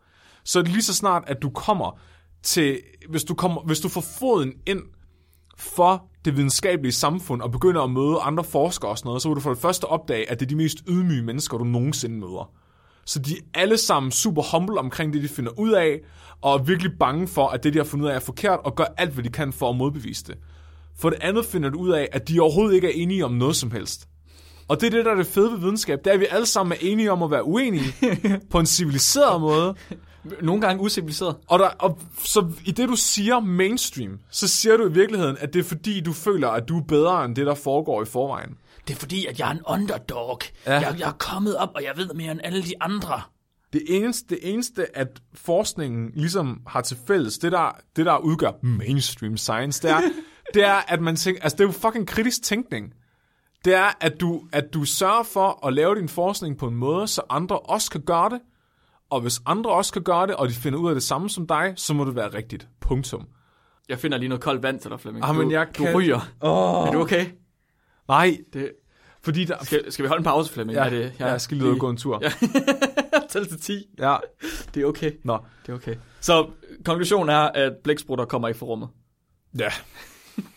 [0.45, 2.01] Så lige så snart, at du kommer
[2.43, 4.83] til, hvis du, kommer, hvis du får foden ind
[5.59, 9.37] for det videnskabelige samfund og begynder at møde andre forskere og sådan noget, så vil
[9.37, 12.51] du for det første opdage, at det er de mest ydmyge mennesker, du nogensinde møder.
[13.05, 16.01] Så de er alle sammen super humble omkring det, de finder ud af,
[16.43, 18.75] og er virkelig bange for, at det, de har fundet ud af, er forkert, og
[18.75, 20.39] gør alt, hvad de kan for at modbevise det.
[20.99, 23.57] For det andet finder du ud af, at de overhovedet ikke er enige om noget
[23.57, 24.09] som helst.
[24.69, 26.47] Og det er det, der er det fede ved videnskab, det er, at vi alle
[26.47, 27.95] sammen er enige om at være uenige
[28.51, 29.75] på en civiliseret måde,
[30.43, 31.37] Nogle gange usiviliseret.
[31.47, 35.55] og, der, og så i det, du siger mainstream, så siger du i virkeligheden, at
[35.55, 38.51] det er fordi, du føler, at du er bedre end det, der foregår i forvejen.
[38.89, 40.41] Det er fordi, at jeg er en underdog.
[40.67, 40.73] Ja.
[40.73, 43.23] Jeg, jeg er kommet op, og jeg ved mere end alle de andre.
[43.73, 48.51] Det eneste, det eneste, at forskningen ligesom har til fælles, det der, det der udgør
[48.63, 50.01] mainstream science, det er,
[50.55, 52.93] det er, at man tænker, altså det er jo fucking kritisk tænkning.
[53.65, 57.09] det er, at du, at du sørger for at lave din forskning på en måde,
[57.09, 58.41] så andre også kan gøre det.
[59.11, 61.47] Og hvis andre også kan gøre det, og de finder ud af det samme som
[61.47, 62.69] dig, så må det være rigtigt.
[62.81, 63.27] Punktum.
[63.89, 65.25] Jeg finder lige noget koldt vand til dig, Flemming.
[65.25, 66.21] Ah, men du, jeg du kan- ryger.
[66.41, 66.89] Oh.
[66.89, 67.27] Er du okay?
[68.09, 68.73] Nej, Det,
[69.23, 69.65] fordi der...
[69.65, 70.77] skal, skal vi holde en pause, Flemming?
[70.79, 72.19] Ja, er det, ja, jeg skal lige ud og gå en tur.
[72.23, 72.33] Ja.
[73.31, 73.85] Tæl til 10.
[73.99, 74.17] Ja.
[74.75, 75.13] Det er okay.
[75.25, 75.39] Nå.
[75.67, 75.95] Det er okay.
[76.21, 76.51] Så
[76.85, 78.89] konklusionen er, at blæksprutter kommer ikke fra rummet.
[79.59, 79.69] Ja,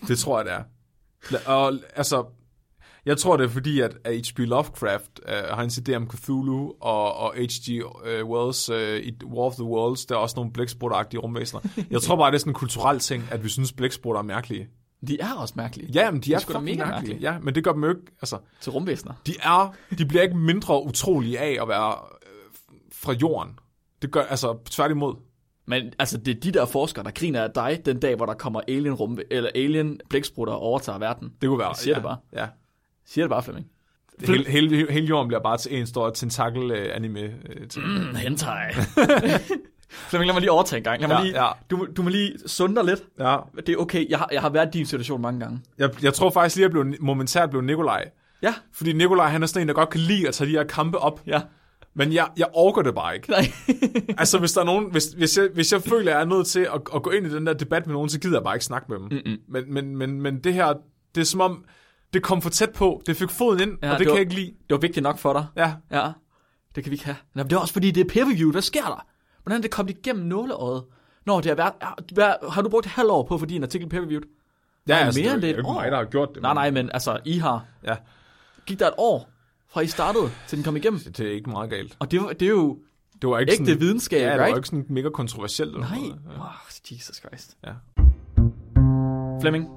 [0.07, 1.49] det tror jeg, det er.
[1.51, 2.25] Og altså,
[3.05, 4.39] jeg tror, det er fordi, at H.P.
[4.39, 7.83] Lovecraft uh, har en idé om Cthulhu, og, og H.G.
[7.83, 11.61] Uh, Wells uh, i War of the Worlds, der er også nogle blæksprutter-agtige rumvæsener.
[11.91, 14.67] Jeg tror bare, det er sådan en kulturel ting, at vi synes, blæksprutter er mærkelige.
[15.07, 17.13] De er også mærkelige Ja, men de er, sgu da fucking mega mærkelige.
[17.13, 17.31] mærkelige.
[17.33, 19.13] Ja, men det gør dem jo ikke, altså, til rumvæsener.
[19.27, 22.51] de er, de bliver ikke mindre utrolige af at være øh,
[22.93, 23.59] fra jorden.
[24.01, 25.15] Det gør, altså, tværtimod.
[25.67, 28.33] Men altså, det er de der forskere, der griner af dig den dag, hvor der
[28.33, 31.29] kommer alien rum eller alien blæksprutter og overtager verden.
[31.41, 31.67] Det kunne være.
[31.67, 32.17] Jeg siger ja, det bare.
[32.33, 32.47] Ja.
[33.09, 33.67] Siger det bare, Flemming.
[34.27, 37.85] Hele, hele, hele jorden bliver bare til en stor tentakel-anime-ting.
[37.87, 38.73] Mm, hentai.
[40.09, 41.01] Flemming, lad mig lige overtage en gang.
[41.01, 41.51] Lad mig Ja, lige, ja.
[41.71, 43.03] Du, du må lige sunde dig lidt.
[43.19, 43.37] Ja.
[43.57, 44.09] Det er okay.
[44.09, 45.59] Jeg har, jeg har været i din situation mange gange.
[45.77, 48.09] Jeg, jeg tror faktisk lige, at jeg blev, momentært blev Nikolaj.
[48.41, 48.53] Ja.
[48.73, 50.97] Fordi Nikolaj, han er sådan en, der godt kan lide at tage de her kampe
[50.97, 51.21] op.
[51.27, 51.41] Ja.
[51.93, 53.29] Men jeg, jeg orker det bare ikke.
[53.29, 53.51] Nej.
[54.17, 56.47] altså, hvis der er nogen, hvis, hvis, jeg, hvis jeg føler, at jeg er nødt
[56.47, 58.55] til at, at gå ind i den der debat med nogen, så gider jeg bare
[58.55, 59.05] ikke snakke med dem.
[59.11, 59.37] Mm-mm.
[59.47, 60.73] Men, men, men, men det her,
[61.15, 61.65] det er som om,
[62.13, 63.01] det kom for tæt på.
[63.05, 64.47] Det fik foden ind, Ja, ja, og det, det kan var- jeg ikke lide.
[64.47, 65.45] Det var vigtigt nok for dig.
[65.55, 66.11] Ja, Ja.
[66.75, 67.15] Det kan vi ikke have.
[67.35, 68.51] Nå, men det er også fordi, det er peer-review.
[68.51, 69.05] Hvad sker der?
[69.43, 70.83] Hvordan er det kommet igennem nåleøjet?
[71.25, 71.73] Nå, det har været...
[71.81, 74.21] ja, hvad- Har du brugt et halvt år på få din artikel peer-reviewed?
[74.87, 76.41] ja Nej, altså, mere det, end det er ikke mig, der har gjort det.
[76.41, 77.65] Nej, men- nej, men altså, I har...
[77.83, 77.95] Ja,
[78.65, 79.29] Gik der et år,
[79.69, 80.99] fra I startede, til den kom igennem?
[80.99, 81.95] det er ikke meget galt.
[81.99, 82.77] Og det, var- det er jo
[83.21, 84.57] Det var ikke ægte sådan, videnskab, ja, det var right?
[84.57, 85.79] ikke sådan mega kontroversielt.
[85.79, 85.89] Nej.
[85.99, 86.15] noget.
[86.25, 86.37] Ja.
[86.39, 86.47] Wow,
[86.91, 87.57] Jesus Christ.
[87.65, 87.71] Ja.
[89.41, 89.67] Flemming,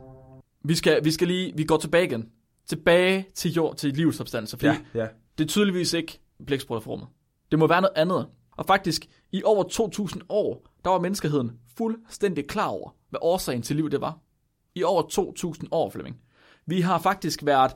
[0.64, 1.52] vi skal, vi skal lige...
[1.56, 2.28] Vi går tilbage igen.
[2.66, 4.58] Tilbage til jord, til livets substanser.
[4.58, 5.08] Fordi Ja, ja.
[5.38, 6.20] det er tydeligvis ikke
[6.86, 7.08] rummet.
[7.50, 8.26] Det må være noget andet.
[8.56, 13.76] Og faktisk, i over 2000 år, der var menneskeheden fuldstændig klar over, hvad årsagen til
[13.76, 14.18] liv det var.
[14.74, 16.16] I over 2000 år, Flemming.
[16.66, 17.72] Vi har faktisk været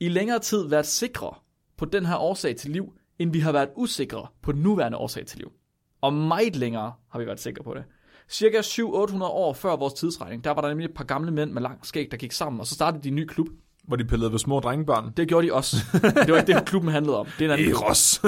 [0.00, 1.34] i længere tid været sikre
[1.76, 5.26] på den her årsag til liv, end vi har været usikre på den nuværende årsag
[5.26, 5.52] til liv.
[6.00, 7.84] Og meget længere har vi været sikre på det.
[8.28, 11.62] Cirka 700-800 år før vores tidsregning, der var der nemlig et par gamle mænd med
[11.62, 13.46] lang skæg, der gik sammen, og så startede de en ny klub.
[13.84, 15.12] Hvor de pillede ved små drengebørn.
[15.16, 15.76] Det gjorde de også.
[16.26, 17.26] Det var ikke det, klubben handlede om.
[17.38, 17.72] Det er en anden.
[17.74, 18.22] Eros.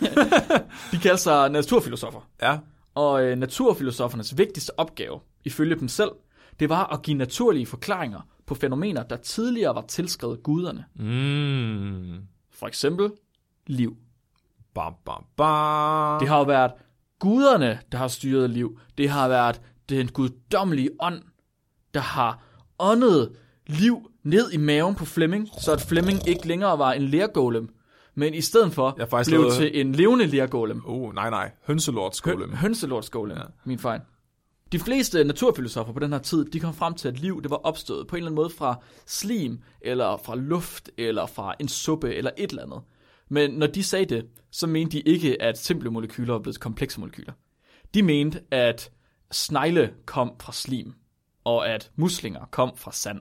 [0.92, 2.20] De kalder sig naturfilosofer.
[2.42, 2.58] ja.
[2.94, 6.10] Og øh, naturfilosofernes vigtigste opgave, ifølge dem selv,
[6.60, 10.84] det var at give naturlige forklaringer på fænomener, der tidligere var tilskrevet guderne.
[10.94, 12.22] Mm.
[12.52, 13.10] For eksempel
[13.66, 13.96] liv.
[14.74, 16.18] Ba, ba, ba.
[16.20, 16.70] Det har jo været
[17.18, 18.78] guderne, der har styret liv.
[18.98, 21.22] Det har været den guddommelige ånd,
[21.94, 22.42] der har
[22.78, 23.32] åndet
[23.66, 27.68] liv ned i maven på Flemming, så at Flemming ikke længere var en lergolem,
[28.14, 30.82] men i stedet for Jeg faktisk blev lavet- til en levende lergolem.
[30.86, 31.50] Oh, nej, nej.
[31.66, 32.50] Hønselordsgolem.
[32.50, 33.42] Hø- hønselordsgolem, ja.
[33.64, 34.00] min fejl.
[34.72, 37.56] De fleste naturfilosofer på den her tid, de kom frem til, at liv det var
[37.56, 38.74] opstået på en eller anden måde fra
[39.06, 42.80] slim, eller fra luft, eller fra en suppe, eller et eller andet.
[43.28, 47.00] Men når de sagde det, så mente de ikke, at simple molekyler var blevet komplekse
[47.00, 47.32] molekyler.
[47.94, 48.90] De mente, at
[49.32, 50.94] snegle kom fra slim,
[51.44, 53.20] og at muslinger kom fra sand.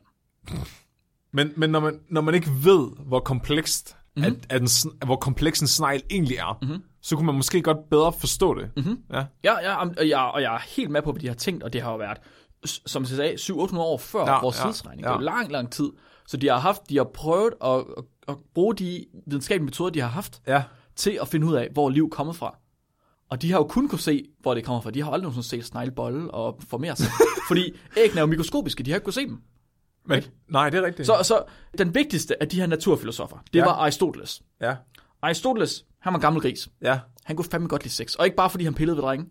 [1.34, 4.26] Men, men når, man, når man ikke ved, hvor komplekst, Mhm.
[4.26, 4.42] mm-hmm.
[4.50, 6.84] at, at en, hvor kompleks en snegl egentlig er, mm-hmm.
[7.02, 8.72] så kunne man måske godt bedre forstå det.
[8.78, 8.98] Mm-hmm.
[9.14, 9.26] Ja.
[9.44, 11.74] Ja, ja og, jeg, og jeg er helt med på, hvad de har tænkt, og
[11.74, 12.18] det har jo været,
[12.66, 15.02] som jeg sagde, 700-800 år før ja, Ja, vores ja, tidsregning.
[15.02, 15.08] ja.
[15.08, 15.90] Det er jo lang, lang tid.
[16.28, 20.00] Så de har haft, de har prøvet at, at, at bruge de videnskabelige metoder, de
[20.00, 20.64] har haft, ja.
[20.96, 22.58] til at finde ud af, hvor liv er kommet fra.
[23.30, 24.92] Og de har jo kun kunne se, hvor det kommer fra.
[24.92, 27.08] De har aldrig nogensinde set sneglebolle og formere sig.
[27.48, 29.42] Fordi æggene er jo mikroskopiske, de har ikke kunne se dem.
[30.06, 31.06] Men, nej, det er rigtigt.
[31.06, 31.44] Så, så
[31.78, 33.66] den vigtigste af de her naturfilosofer, det ja.
[33.66, 34.42] Var Aristoteles.
[34.62, 34.76] Ja,
[35.22, 36.70] Aristoteles, han var en gammel gris.
[36.82, 37.00] ja.
[37.24, 38.16] Han kunne fandme godt lide sex.
[38.16, 39.26] Og ikke bare fordi han pillede ved drenge,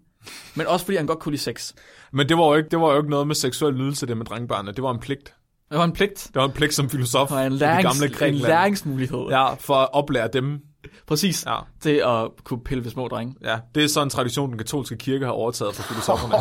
[0.55, 1.74] men også fordi han godt kunne lide sex.
[2.12, 4.26] Men det var, jo ikke, det var jo ikke noget med seksuel nydelse, det med
[4.26, 4.72] drengebørnene.
[4.72, 5.34] Det var en pligt.
[5.71, 6.25] Det var en pligt.
[6.35, 8.47] Det var en pligt som filosof Og en, i lærings, det gamle en Grækenland.
[8.53, 9.27] læringsmulighed.
[9.31, 9.55] Ja.
[9.55, 10.61] For at oplære dem.
[11.07, 11.47] Præcis.
[11.47, 11.57] Ja.
[11.81, 13.35] Til at kunne pille ved små drenge.
[13.45, 16.35] Ja, det er sådan en tradition, den katolske kirke har overtaget fra filosoferne.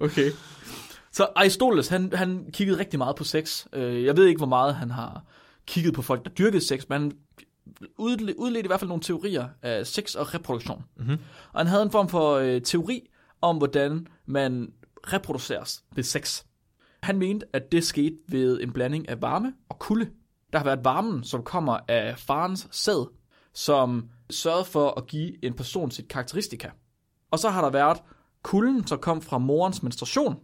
[0.06, 0.30] okay.
[1.12, 3.66] Så Aristoteles, han, han kiggede rigtig meget på sex.
[3.72, 5.24] Øh, Jeg ved ikke, hvor meget han har
[5.66, 7.12] kigget på folk, der dyrkede sex, men han
[7.98, 10.84] udle- udledte i hvert fald nogle teorier af sex og reproduktion.
[10.96, 11.16] Mm-hmm.
[11.52, 13.00] Og han havde en form for øh, teori
[13.42, 14.68] om, hvordan man
[15.06, 16.44] reproduceres ved sex.
[17.02, 20.10] Han mente, at det skete ved en blanding af varme og kulde.
[20.52, 23.10] Der har været varmen, som kommer af farens sæd,
[23.54, 26.68] som sørgede for at give en person sit karakteristika.
[27.30, 27.98] Og så har der været
[28.42, 30.36] kulden, som kom fra morens menstruation,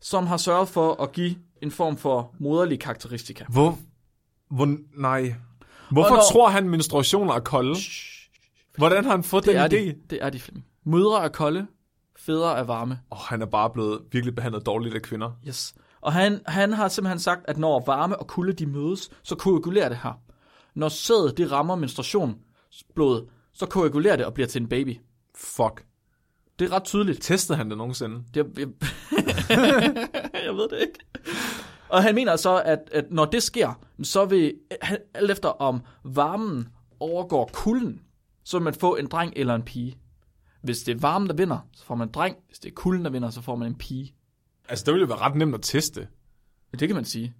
[0.00, 3.44] som har sørget for at give en form for moderlig karakteristika.
[3.48, 3.78] Hvor...
[4.50, 4.76] Hvor...
[5.00, 5.34] Nej.
[5.90, 7.76] Hvorfor Og når- tror han, menstruationer er kolde?
[8.78, 9.76] Hvordan har han fået Det den idé?
[9.76, 9.94] de.
[10.10, 10.66] Det er de, Flemming.
[10.84, 11.66] Mødre er kolde,
[12.26, 13.00] fædre er varme.
[13.10, 15.30] Åh, oh, han er bare blevet virkelig behandlet dårligt af kvinder.
[15.48, 15.74] Yes.
[16.00, 19.88] Og han, han har simpelthen sagt, at når varme og kulde de mødes, så koagulerer
[19.88, 20.20] det her.
[20.74, 24.96] Når sædet det rammer menstruationsblodet, så koagulerer det og bliver til en baby.
[25.34, 25.84] Fuck.
[26.58, 27.22] Det er ret tydeligt.
[27.22, 28.24] Testede han det nogensinde?
[28.34, 28.68] Det, jeg,
[30.46, 30.98] jeg ved det ikke.
[31.88, 34.54] Og han mener så, at, at når det sker, så vil,
[35.14, 36.68] alt efter om varmen
[37.00, 38.00] overgår kulden,
[38.44, 39.98] så vil man få en dreng eller en pige.
[40.62, 42.36] Hvis det er varmen, der vinder, så får man en dreng.
[42.46, 44.14] Hvis det er kulden, der vinder, så får man en pige.
[44.68, 46.08] Altså, det ville jo være ret nemt at teste.
[46.80, 47.34] Det kan man sige.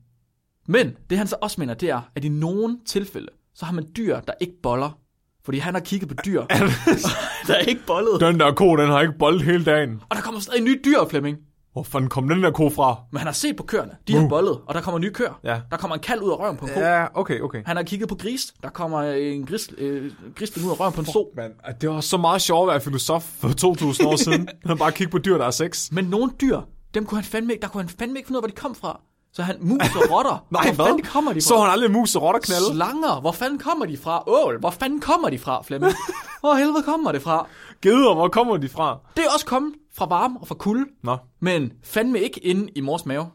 [0.66, 3.86] Men det han så også mener, det er, at i nogle tilfælde, så har man
[3.96, 4.98] dyr, der ikke boller.
[5.44, 6.42] Fordi han har kigget på dyr,
[7.46, 8.20] der er ikke bollet.
[8.20, 10.02] Den der ko, den har ikke boldet hele dagen.
[10.10, 11.38] Og der kommer stadig nye dyr, Flemming.
[11.72, 12.96] Hvor fanden kom den der ko fra?
[13.10, 13.90] Men han har set på køerne.
[14.08, 15.40] De har bollet, og der kommer nye køer.
[15.44, 15.60] Ja.
[15.70, 16.80] Der kommer en kald ud af røven på en ko.
[16.80, 17.62] Ja, okay, okay.
[17.66, 18.54] Han har kigget på gris.
[18.62, 21.28] Der kommer en gris, øh, grisling ud af røven på en so.
[21.36, 21.50] Man,
[21.80, 24.48] det var så meget sjovt at være filosof for 2000 år siden.
[24.66, 25.90] Han bare kigge på dyr, der er sex.
[25.92, 26.60] Men nogle dyr,
[26.94, 28.60] dem kunne han fandme ikke, der kunne han fandme ikke finde ud af, hvor de
[28.60, 29.00] kom fra.
[29.32, 30.46] Så han mus og rotter.
[30.50, 30.86] Nej, hvor hvad?
[30.86, 31.48] fanden kommer de fra?
[31.48, 32.66] Så han aldrig mus og rotter knalde.
[32.74, 34.22] Slanger, hvor fanden kommer de fra?
[34.26, 35.94] Ål, hvor fanden kommer de fra, Flemming?
[36.40, 37.46] Hvor helvede kommer det fra?
[37.82, 38.98] Geder, hvor kommer de fra?
[39.16, 42.80] Det er også kommet fra varme og fra kulde, Nå, men fandme ikke inde i
[42.80, 43.30] mors mave.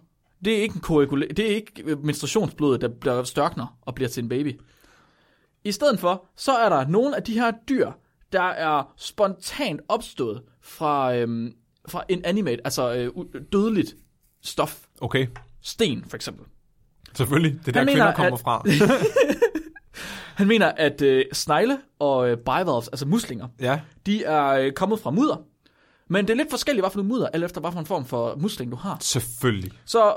[0.46, 4.10] Det er ikke en koagula- det er ikke øh, menstruationsblodet, der bliver størkner og bliver
[4.10, 4.60] til en baby.
[5.64, 7.92] I stedet for, så er der nogle af de her dyr,
[8.32, 11.54] der er spontant opstået fra, øhm,
[11.90, 13.12] fra en animate, altså øh,
[13.52, 13.96] dødeligt
[14.44, 14.86] stof.
[15.02, 15.28] okay.
[15.62, 16.46] Sten, for eksempel.
[17.14, 17.60] Selvfølgelig.
[17.60, 18.64] Det er der, Han kvinder mener, kommer at- fra.
[20.38, 23.80] Han mener, at øh, snegle og øh, bivalves, altså muslinger, Ja.
[24.06, 25.38] de er øh, kommet fra mudder.
[26.08, 28.06] Men det er lidt forskelligt, hvad for noget mudder, alt efter hvad for en form
[28.06, 28.98] for musling, du har.
[29.02, 29.72] Selvfølgelig.
[29.86, 30.16] Så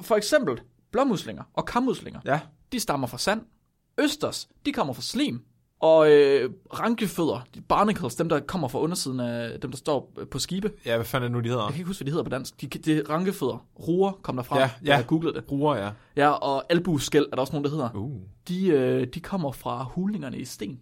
[0.00, 2.40] for eksempel blåmuslinger og kammuslinger, Ja.
[2.72, 3.40] de stammer fra sand.
[4.00, 5.42] Østers, de kommer fra slim.
[5.80, 10.38] Og øh, rankefødder, de barnacles, dem der kommer fra undersiden af dem, der står på
[10.38, 10.72] skibe.
[10.86, 11.62] Ja, hvad fanden er det nu, de hedder?
[11.62, 12.60] Jeg kan ikke huske, hvad de hedder på dansk.
[12.60, 13.66] De, de er rankefødder.
[13.78, 14.58] Ruer kom derfra.
[14.58, 14.70] Ja, ja.
[14.84, 15.44] Jeg har googlet det.
[15.44, 15.90] Bruger, ja.
[16.16, 17.90] Ja, og albueskæld er der også nogen, der hedder.
[17.94, 18.20] Uh.
[18.48, 20.80] De, øh, de kommer fra hulningerne i sten.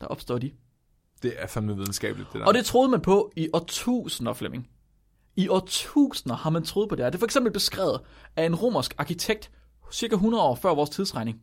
[0.00, 0.50] Der opstår de.
[1.22, 2.46] Det er fandme videnskabeligt, det der.
[2.46, 4.68] Og det troede man på i årtusinder, Flemming.
[5.36, 7.10] I årtusinder har man troet på det her.
[7.10, 8.00] Det er for eksempel beskrevet
[8.36, 9.50] af en romersk arkitekt,
[9.92, 11.42] cirka 100 år før vores tidsregning,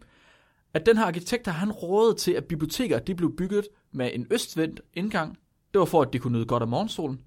[0.74, 4.28] at den her arkitekt, der han rådede til, at biblioteker de blev bygget med en
[4.32, 5.38] østvendt indgang.
[5.74, 7.20] Det var for, at de kunne nyde godt af morgensolen.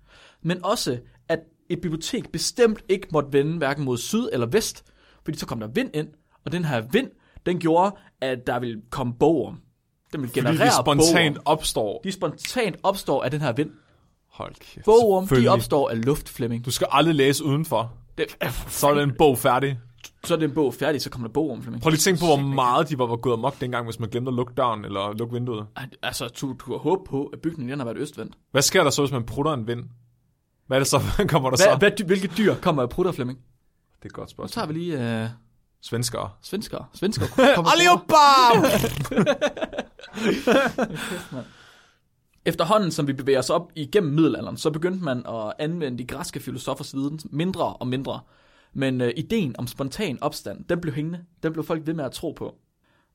[0.42, 4.84] Men også, at et bibliotek bestemt ikke måtte vende hverken mod syd eller vest,
[5.24, 6.09] fordi så kom der vind ind,
[6.44, 7.11] og den her vind,
[7.46, 9.61] den gjorde, at der ville komme bogorm.
[10.12, 11.42] Den Fordi generere de spontant bogorm.
[11.58, 12.00] opstår.
[12.04, 13.70] De spontant opstår af den her vind.
[14.28, 14.84] Hold kæft.
[14.84, 16.64] Bogorm, de opstår af luft, Flemming.
[16.64, 17.92] Du skal aldrig læse udenfor.
[18.18, 18.26] Det,
[18.68, 19.78] Så er den bog færdig.
[20.24, 21.82] så er den bog færdig, så kommer der bogorm, Flemming.
[21.82, 24.08] Prøv lige at tænke på, hvor meget de var, var gået amok dengang, hvis man
[24.08, 25.66] glemte at lukke døren eller lukke vinduet.
[26.02, 28.34] Altså, du, du har håb på, at bygningen den har været østvendt.
[28.50, 29.84] Hvad sker der så, hvis man prutter en vind?
[30.66, 31.00] Hvad er det så?
[31.28, 31.76] Kommer der Hvad, så?
[31.78, 33.38] hvad, hvilke dyr kommer af prutter, Flemming?
[33.38, 34.48] Det er et godt Så spørgsmål.
[34.62, 35.28] tager vi lige øh,
[35.82, 36.30] Svenskere.
[36.42, 36.84] svenskere.
[36.92, 37.28] Svenskere.
[37.72, 38.14] Allihopa!
[42.44, 46.40] Efterhånden, som vi bevæger os op igennem middelalderen, så begyndte man at anvende de græske
[46.40, 48.20] filosofers viden mindre og mindre.
[48.72, 51.24] Men øh, ideen om spontan opstand, den blev hængende.
[51.42, 52.54] Den blev folk ved med at tro på.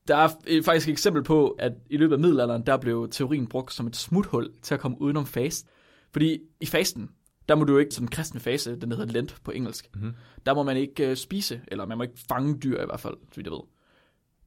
[0.08, 3.46] Der er øh, faktisk et eksempel på, at i løbet af middelalderen, der blev teorien
[3.46, 5.66] brugt som et smuthul til at komme udenom fast.
[6.12, 7.10] Fordi i fasten,
[7.48, 10.14] der må du jo ikke, som en kristen fase, den hedder Lent på engelsk, mm-hmm.
[10.46, 13.14] der må man ikke øh, spise, eller man må ikke fange dyr i hvert fald,
[13.14, 13.60] så vidt jeg ved.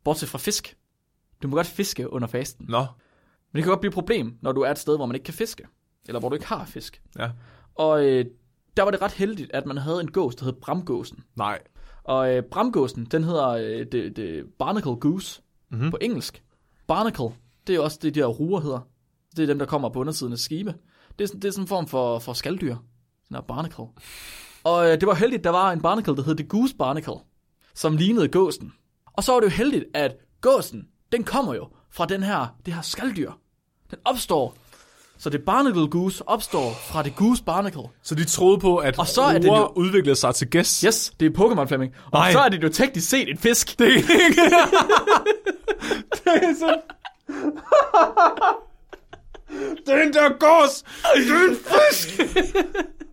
[0.04, 0.78] Bortset fra fisk.
[1.44, 2.66] Du må godt fiske under fasten.
[2.70, 2.80] Nå,
[3.52, 5.26] Men det kan godt blive et problem, når du er et sted, hvor man ikke
[5.26, 5.68] kan fiske.
[6.08, 7.02] Eller hvor du ikke har fisk.
[7.20, 7.30] ja.
[7.76, 8.26] Og øh,
[8.78, 11.24] der var det ret heldigt, at man havde en gås, der hed bramgåsen.
[11.36, 11.60] Nej.
[12.04, 15.92] Og øh, bramgåsen, den hedder øh, det, det barnacle goose mm-hmm.
[15.92, 16.44] på engelsk.
[16.88, 17.30] Barnacle,
[17.68, 18.80] det er også det, de her ruer hedder.
[19.36, 20.76] Det er dem, der kommer på undersiden af skibe.
[21.20, 22.76] Det er, sådan, det er sådan en form for, for skalddyr.
[23.30, 23.86] Sådan her barnacle.
[24.64, 27.14] Og øh, det var heldigt, der var en barnacle, der hed det goose barnacle,
[27.76, 28.74] som lignede gåsen.
[29.14, 30.12] Og så var det jo heldigt, at
[30.42, 33.32] gåsen, den kommer jo fra den her, det her skalddyr.
[33.92, 34.56] Den opstår.
[35.18, 37.82] Så det barnacle goose opstår fra det goose barnacle.
[38.04, 40.82] Så de troede på, at Og så er det jo- udviklede sig til gæst.
[40.82, 41.94] Yes, det er Pokémon Flemming.
[42.06, 42.32] Og Nej.
[42.32, 43.80] så er det jo teknisk set en fisk.
[43.80, 44.12] Det er ikke...
[46.16, 46.82] det er så...
[49.86, 50.84] Den der gås,
[51.16, 52.20] det er en fisk!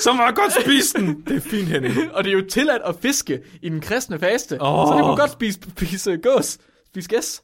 [0.00, 1.22] Så må jeg godt spise den.
[1.28, 2.12] Det er fint, Henning.
[2.14, 4.62] Og det er jo tilladt at fiske i den kristne faste.
[4.62, 4.88] Åh.
[4.88, 6.58] Så det kunne godt spise, spise gås.
[6.86, 7.42] Spise gæs.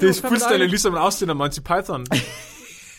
[0.00, 0.70] Det var er fuldstændig dejligt.
[0.70, 2.06] ligesom en afsnit af Monty Python.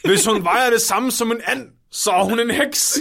[0.06, 3.00] Hvis hun vejer det samme som en and, så er hun en heks.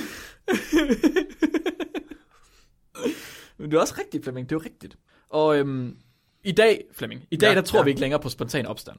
[3.59, 4.49] Men det er også rigtigt, Flemming.
[4.49, 4.97] Det er jo rigtigt.
[5.31, 5.97] Og øhm,
[6.45, 7.85] i dag, Flemming, i dag Ja, der tror ja.
[7.85, 8.97] vi ikke længere på spontan opstand.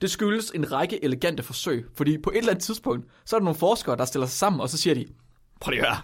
[0.00, 3.44] Det skyldes en række elegante forsøg, fordi på et eller andet tidspunkt, så er der
[3.44, 5.06] nogle forskere, der stiller sig sammen, og så siger de,
[5.62, 6.00] prøv lige at høre,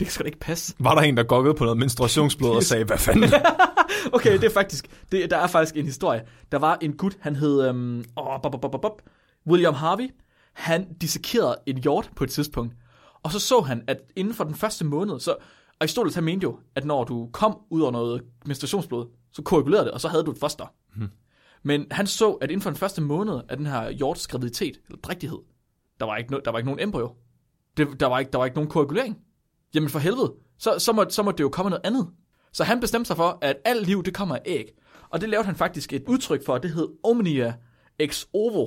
[0.00, 0.74] det skal da ikke passe.
[0.78, 3.30] Var der en, der gokkede på noget menstruationsblod og sagde, hvad fanden?
[4.12, 6.22] Okay, det er faktisk, det, der er faktisk en historie.
[6.52, 9.02] Der var en gut, han hed, øhm, åh, bop, bop, bop, bop,
[9.46, 10.08] William Harvey.
[10.52, 12.74] Han dissekerede en hjort på et tidspunkt.
[13.22, 15.36] Og så så han, at inden for den første måned, så
[15.80, 19.92] Aristoteles han mente jo, at når du kom ud over noget menstruationsblod, så koagulerede det,
[19.92, 20.72] og så havde du et foster.
[20.96, 21.08] Hmm.
[21.62, 25.00] Men han så, at inden for den første måned af den her hjorts graviditet, eller
[25.00, 25.38] drægtighed,
[26.00, 27.10] der var ikke, no, der var ikke nogen embryo.
[27.76, 29.18] Det, der, var ikke, der var ikke nogen koagulering.
[29.74, 32.08] Jamen for helvede, så, så, må, så må det jo komme noget andet.
[32.52, 34.64] Så han bestemte sig for, at alt liv, det kommer af æg.
[35.10, 37.54] Og det lavede han faktisk et udtryk for, det hed Omnia
[37.98, 38.66] ex ovo,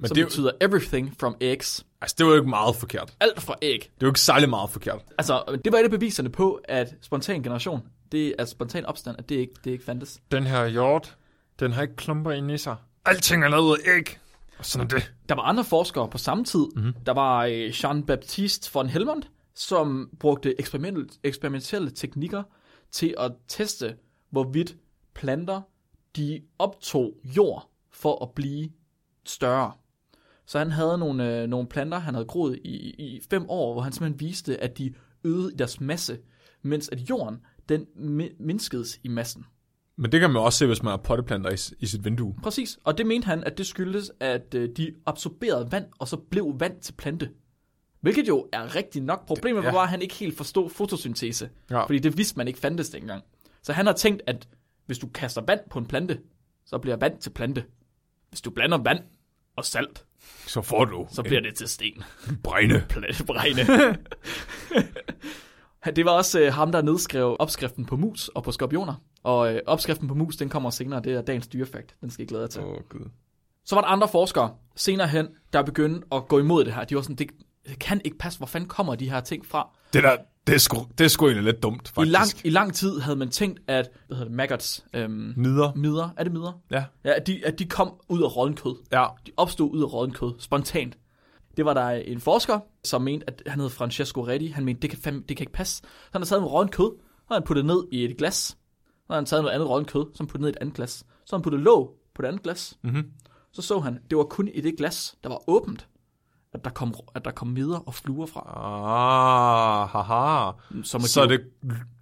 [0.00, 1.86] Men som det er jo- betyder everything from eggs.
[2.00, 3.14] altså, det var jo ikke meget forkert.
[3.20, 3.78] Alt fra æg.
[3.80, 5.02] Det er jo ikke særlig meget forkert.
[5.18, 7.80] Altså, det var et af beviserne på, at spontan generation,
[8.12, 10.18] det er spontan opstand, at det ikke, det ikke fandtes.
[10.30, 11.16] Den her hjort,
[11.60, 12.76] den har ikke klumper inde i sig.
[13.04, 14.18] Alting er lavet af æg.
[14.60, 15.12] Og sådan er det.
[15.28, 16.66] Der var andre forskere på samme tid.
[16.76, 16.84] Mhm.
[16.84, 17.04] Mm-hmm.
[17.06, 22.42] Der var øh, Jean-Baptiste von Helmont, som brugte eksperiment, eksperimentelle teknikker
[22.90, 23.96] til at teste,
[24.30, 24.76] hvorvidt
[25.14, 25.60] planter
[26.16, 28.70] de optog jord for at blive
[29.26, 29.72] større.
[30.46, 33.82] Så han havde nogle, øh, nogle planter, han havde groet i, i fem år, hvor
[33.82, 34.94] han simpelthen viste, at de
[35.24, 36.18] øgede i deres masse,
[36.62, 37.36] mens at jorden,
[37.68, 39.44] den mi- mindskedes i massen.
[39.96, 42.34] Men det kan man også se, hvis man har potteplanter i, i sit vindue.
[42.42, 46.16] Præcis, og det mente han, at det skyldtes, at øh, de absorberede vand, og så
[46.16, 47.30] blev vand til plante.
[48.00, 49.26] Hvilket jo er rigtigt nok.
[49.26, 49.74] Problemet var Ja.
[49.74, 51.50] bare, at han ikke helt forstod fotosyntese.
[51.70, 51.82] Ja.
[51.84, 53.22] Fordi det vidste man ikke fandtes dengang.
[53.62, 54.48] Så han har tænkt, at
[54.86, 56.20] hvis du kaster vand på en plante,
[56.66, 57.64] så bliver vand til plante.
[58.28, 58.98] Hvis du blander vand
[59.56, 60.04] og salt,
[60.46, 62.02] Så får du så bliver det til sten.
[62.28, 62.84] en brænde.
[62.90, 63.62] Plantebregne.
[65.96, 68.94] det var også øh, ham, der nedskrev opskriften på mus og på skorpioner.
[69.22, 71.00] Og øh, opskriften på mus, den kommer senere.
[71.00, 71.96] Det er dagens dyrefakt.
[72.00, 72.62] Den skal I glæde jer til.
[72.62, 73.10] Åh, oh, gud.
[73.64, 76.84] Så var der andre forskere senere hen, der begyndte at gå imod det her.
[76.84, 77.30] De var sådan, det,
[77.68, 79.68] det kan ikke passe, hvor fanden kommer de her ting fra?
[79.92, 80.16] Det der,
[80.46, 82.12] det er sgu, det er sgu egentlig lidt dumt, I faktisk.
[82.12, 85.72] lang, I lang tid havde man tænkt, at, hvad hedder det, maggots, øhm, Midder.
[85.74, 86.60] midder, er det midder?
[86.70, 86.84] Ja.
[87.04, 88.76] Ja, at de, at de kom ud af rådden kød.
[88.92, 89.06] Ja.
[89.26, 90.98] De opstod ud af rådden kød, spontant.
[91.56, 94.46] Det var der en forsker, som mente, at han hed Francesco Redi.
[94.46, 95.76] Han mente, det kan, fandme, det kan ikke passe.
[95.76, 96.90] Så han har taget en rådden kød,
[97.28, 98.56] har han puttet ned i et glas.
[99.10, 101.04] Så har han taget noget andet rådden kød, som puttet ned i et andet glas.
[101.26, 102.78] Så han puttet låg på det andet glas.
[102.82, 103.04] Mm-hmm.
[103.52, 105.88] Så så han, det var kun i det glas, der var åbent,
[106.52, 108.40] at der kom, at der kom midder og fluer fra.
[109.04, 110.50] Ah, haha.
[110.82, 111.40] Som Så det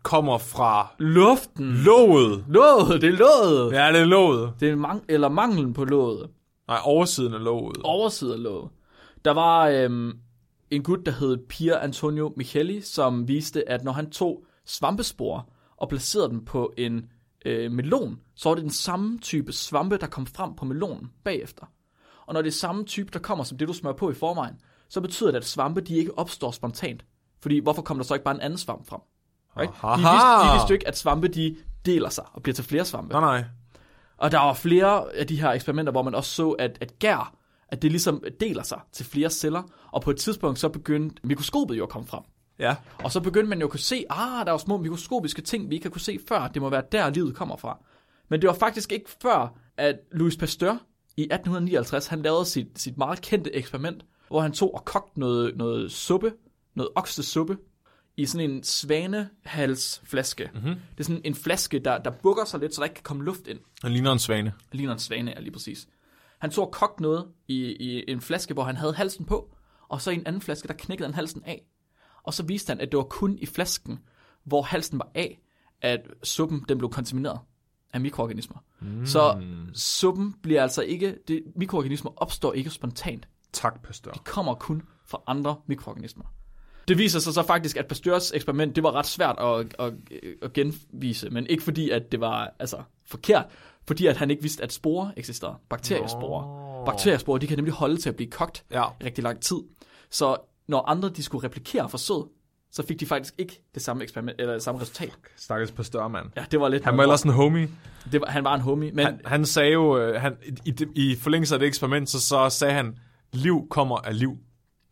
[0.02, 1.72] kommer fra luften.
[1.72, 2.44] låget.
[2.48, 3.72] Låget, det er låget.
[3.72, 3.92] Ja.
[3.92, 4.52] Det er låget.
[4.60, 6.30] Det er mang- eller manglen på låget.
[6.68, 7.76] Nej, oversiden af låget.
[7.84, 8.70] Overside af låget.
[9.24, 10.12] Der var øhm,
[10.70, 15.48] en gut, der hed Pier Antonio Micheli, som viste, at når han tog svampespor
[15.78, 17.06] og placerede dem på en
[17.46, 21.66] øh, melon, så var det den samme type svampe, der kom frem på melonen bagefter.
[22.26, 24.54] Og når det er samme type, der kommer som det, du smører på i forvejen,
[24.88, 27.04] så betyder det, at svampe de ikke opstår spontant.
[27.40, 29.00] Fordi hvorfor kom der så ikke bare en anden svamp frem?
[29.56, 29.72] Right?
[29.82, 31.56] De, vidste, de vidste jo ikke, at svampe de
[31.86, 33.12] deler sig og bliver til flere svampe.
[33.12, 33.44] Nej, nej.
[34.16, 37.34] Og der var flere af de her eksperimenter, hvor man også så, at, at gær,
[37.68, 39.62] at det ligesom deler sig til flere celler,
[39.92, 42.22] og på et tidspunkt så begyndte mikroskopet jo at komme frem.
[42.58, 42.76] Ja.
[43.04, 45.70] Og så begyndte man jo at kunne se, ah, der er jo små mikroskopiske ting,
[45.70, 46.48] vi ikke har kunne se før.
[46.48, 47.78] Det må være der, livet kommer fra.
[48.28, 50.82] Men det var faktisk ikke før, at Louis Pasteur
[51.16, 55.56] i 1859, han lavede sit, sit meget kendte eksperiment, hvor han tog og kogte noget,
[55.56, 56.32] noget suppe,
[56.74, 57.56] noget oksesuppe,
[58.16, 60.50] i sådan en svanehalsflaske.
[60.54, 60.74] Mm-hmm.
[60.74, 63.24] Det er sådan en flaske, der, der bukker sig lidt, så der ikke kan komme
[63.24, 63.58] luft ind.
[63.82, 64.52] Han ligner en svane.
[64.70, 65.88] Det ligner en svane, er lige præcis.
[66.38, 69.54] Han tog og kogte noget i, i en flaske, hvor han havde halsen på,
[69.88, 71.64] og så i en anden flaske, der knækkede han halsen af.
[72.28, 73.98] Og så viste han, at det var kun i flasken,
[74.44, 75.40] hvor halsen var af,
[75.82, 77.40] at suppen den blev kontamineret
[77.92, 78.58] af mikroorganismer.
[78.80, 79.06] Mm.
[79.06, 79.42] Så
[79.74, 83.28] suppen bliver altså ikke, det, mikroorganismer opstår ikke spontant.
[83.52, 84.10] Tak, Pastor.
[84.10, 86.24] De kommer kun fra andre mikroorganismer.
[86.88, 89.94] Det viser sig så faktisk, at Pasteurs eksperiment, det var ret svært at, at,
[90.42, 93.46] at genvise, men ikke fordi, at det var altså, forkert,
[93.86, 95.56] fordi at han ikke vidste, at sporer eksisterede.
[95.68, 96.84] Bakteriesporer.
[96.84, 98.84] Bakteriesporer, de kan nemlig holde til at blive kogt Ja.
[99.04, 99.58] rigtig lang tid.
[100.10, 100.36] Så
[100.68, 102.26] når andre de skulle replikere forsøget,
[102.72, 105.12] så fik de faktisk ikke det samme eksperiment eller det samme resultat.
[105.36, 106.26] Stakkels Pastor, mand.
[106.36, 107.68] Ja, det var lidt Han var ellers en homie.
[108.12, 111.10] det var, han var en homie, men Han, han sagde jo, øh, han, i, i,
[111.10, 112.98] i forlængelse af det eksperiment, så, så sagde han,
[113.32, 114.36] liv kommer af liv.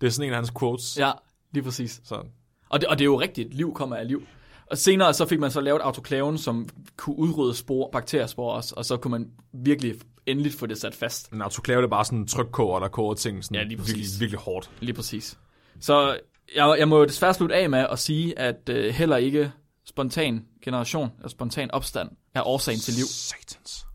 [0.01, 0.99] Det er sådan en af hans quotes.
[0.99, 1.13] ja,
[1.53, 2.01] lige præcis.
[2.05, 2.23] Så,
[2.69, 4.23] Og det, og det er jo rigtigt, liv kommer af liv.
[4.71, 8.85] Og senere så fik man så lavet autoklaven, som kunne udrydde spor, bakteriespor også, og
[8.85, 9.95] så kunne man virkelig
[10.27, 11.31] endeligt få det sat fast.
[11.33, 13.95] en autoklave, det er bare sådan en trykkoger, der koger ting sådan Ja, lige præcis.
[13.97, 14.71] virkelig, virkelig hårdt.
[14.81, 15.39] Lige præcis.
[15.81, 16.19] Så
[16.55, 19.53] jeg, jeg må jo desværre slutte af med at sige, at øh, heller ikke
[19.85, 23.05] spontan generation, eller spontan opstand, er årsagen til liv.
[23.05, 23.87] Satans.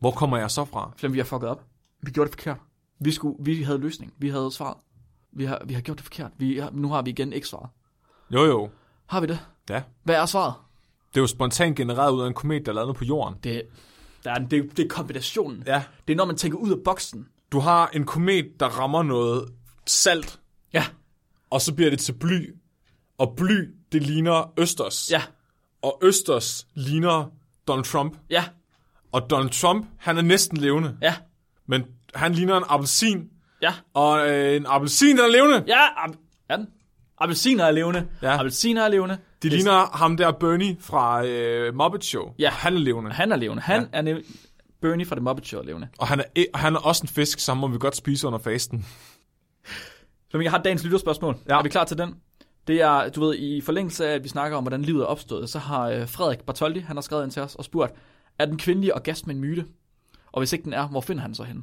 [0.00, 0.92] Hvor kommer jeg så fra?
[0.96, 1.64] Flem, vi har fucket op.
[2.02, 2.58] Vi gjorde det forkert.
[3.00, 4.12] Vi, skulle, vi havde løsning.
[4.18, 4.76] Vi havde svaret.
[5.32, 6.30] Vi har, vi har gjort det forkert.
[6.38, 7.70] Vi har, nu har vi igen ikke svaret.
[8.30, 8.70] Jo, jo.
[9.06, 9.40] Har vi det?
[9.70, 9.82] Ja.
[10.02, 10.54] Hvad er svaret?
[11.14, 13.38] Det er jo spontant genereret ud af en komet, der er lavet på jorden.
[13.44, 13.62] Det,
[14.24, 15.62] der er, det, det er kombinationen.
[15.66, 15.82] Ja.
[16.08, 17.28] Det er når man tænker ud af boksen.
[17.52, 19.48] Du har en komet, der rammer noget
[19.86, 20.40] salt,
[20.72, 20.84] Ja,
[21.52, 22.54] og så bliver det til bly.
[23.18, 25.10] Og bly, det ligner Østers.
[25.10, 25.22] ja,
[25.82, 27.32] Og Østers ligner
[27.68, 28.16] Donald Trump.
[28.30, 28.44] ja,
[29.12, 30.96] Og Donald Trump, han er næsten levende.
[31.02, 31.14] ja,
[31.66, 31.84] Men
[32.14, 33.28] han ligner en appelsin.
[33.62, 33.72] ja.
[33.94, 35.64] Og øh, en appelsin, der er levende.
[35.66, 35.80] Ja,
[36.48, 36.66] er den?
[37.18, 38.06] Appelsiner er levende.
[38.22, 38.38] Ja.
[38.38, 39.18] Appelsiner er levende.
[39.42, 42.34] De ligner ham der Bernie fra øh, Muppet Show.
[42.38, 42.50] Ja.
[42.50, 43.10] Han er levende.
[43.12, 43.62] Han er levende.
[43.62, 43.98] Han ja.
[44.02, 44.20] er
[44.80, 45.88] Bernie fra The Muppet Show er levende.
[45.98, 48.86] Og han er, han er også en fisk, så må vi godt spise under fasten.
[50.32, 51.36] Så jeg har dagens lytterspørgsmål.
[51.48, 51.58] Ja.
[51.58, 52.14] Er vi klar til den?
[52.66, 55.50] Det er, du ved, i forlængelse af, at vi snakker om, hvordan livet er opstået,
[55.50, 57.94] så har øh, Frederik Bartoldi, han har skrevet ind til os og spurgt,
[58.38, 59.64] er den kvindelige orgasme en myte?
[60.32, 61.62] Og hvis ikke den er, hvor finder han så henne?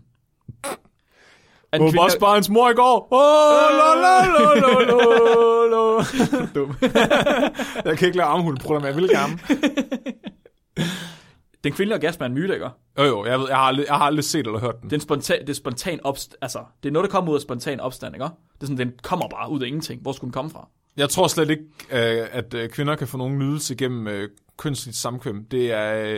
[1.72, 3.08] Er den også bare hans mor i går.
[3.12, 6.04] Oh, lo, lo, lo, lo, lo, lo.
[6.56, 6.76] Dum.
[7.86, 9.40] jeg kan ikke lade armhuleprutter, men jeg vil gerne.
[11.64, 12.66] Den kvindelige orgasme er en myte, ikke?
[12.98, 14.90] Jo, jo, jeg, ved, jeg, har aldrig, jeg har aldrig set eller hørt den.
[14.90, 17.36] Det er, en spontan, det er spontan opst, altså, det er noget, der kommer ud
[17.36, 18.24] af spontan opstand, ikke?
[18.24, 18.32] Det
[18.62, 20.02] er sådan, den kommer bare ud af ingenting.
[20.02, 20.68] Hvor skulle den komme fra?
[20.98, 24.98] Jeg tror slet ikke, øh, at øh, kvinder kan få nogen nydelse gennem øh, kønsligt
[24.98, 25.46] samkvem.
[25.46, 26.14] Det er,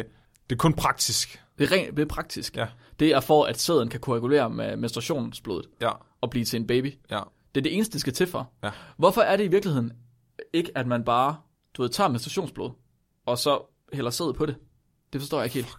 [0.50, 1.42] det er kun praktisk.
[1.58, 2.58] Det er, rent, det er praktisk.
[2.58, 2.68] Ja.
[3.00, 6.94] Det er for, at sæden kan koagulere med menstruationsblodet Ja, og blive til en baby.
[7.12, 7.20] ja.
[7.56, 8.52] Det er det eneste, det skal til for.
[8.64, 8.70] Ja.
[8.98, 9.92] Hvorfor er det i virkeligheden
[10.54, 11.36] ikke, at man bare,
[11.78, 12.70] du ved, tager menstruationsblod,
[13.26, 13.60] og så
[13.94, 14.56] hælder sæd på det?
[15.14, 15.76] Det forstår jeg ikke helt.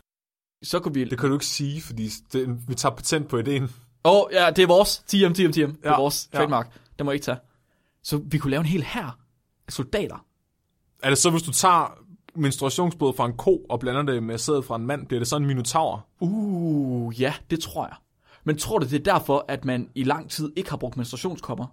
[0.62, 1.04] Så kunne vi...
[1.04, 3.62] Det kan du ikke sige, fordi det, vi tager patent på ideen.
[3.62, 4.98] Åh, oh, ja, det er vores.
[4.98, 5.52] TM, TM, TM.
[5.52, 6.38] Det er Ja, vores ja.
[6.38, 6.78] trademark.
[6.98, 7.38] Det må jeg ikke tage.
[8.02, 9.18] Så vi kunne lave en hel her
[9.66, 10.26] af soldater.
[11.02, 11.98] Er det så, hvis du tager
[12.34, 15.36] menstruationsblod fra en ko og blander det med sæd fra en mand, bliver det så
[15.36, 16.06] en minotaur?
[16.20, 17.96] Uh, ja, det tror jeg.
[18.44, 21.66] Men tror du, det er derfor, at man i lang tid ikke har brugt menstruationskopper?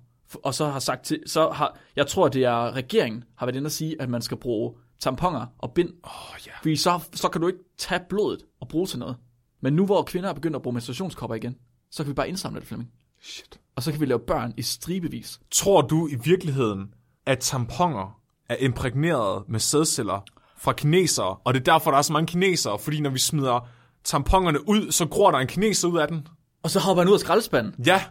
[0.44, 3.66] Og så har sagt til, så har, jeg tror, det er regeringen har været inde
[3.66, 5.90] at sige, at man skal bruge tamponer og bind.
[6.04, 6.52] Oh, ja.
[6.62, 9.18] Fordi så, så kan du ikke tage blodet og bruge til noget.
[9.62, 11.56] Men nu hvor kvinder er begyndt at bruge menstruationskopper igen,
[11.92, 12.92] så kan vi bare indsamle det, Flemming.
[13.22, 13.60] Shit.
[13.76, 15.40] Og så kan vi lave børn i stribevis.
[15.52, 16.94] Tror du i virkeligheden,
[17.26, 18.20] at tamponer
[18.50, 20.22] er imprægneret med sædceller
[20.58, 23.68] fra kinesere, og det er derfor, der er så mange kinesere, fordi når vi smider
[24.04, 26.28] tamponerne ud, så gror der en kineser ud af den.
[26.64, 27.86] Og så hopper han ud af skraldespanden.
[27.86, 28.04] Ja,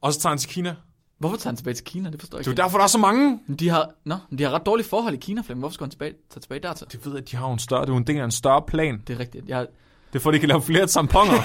[0.00, 0.76] og så tager han til Kina.
[1.22, 2.10] Hvorfor tager han tilbage til Kina?
[2.10, 2.60] Det forstår jeg Det er ikke.
[2.62, 3.40] jo derfor, der er så mange.
[3.46, 5.60] Men De har, men de har ret dårlige forhold i Kina, Flemming.
[5.60, 6.86] Hvorfor skal han tilbage, tage tilbage dertil?
[6.92, 8.30] De ved, at de har jo en større, det er jo en del af en
[8.30, 9.02] større plan.
[9.06, 9.48] Det er rigtigt.
[9.48, 9.66] Jeg,
[10.12, 11.32] Det er for, at de kan lave flere tamponer.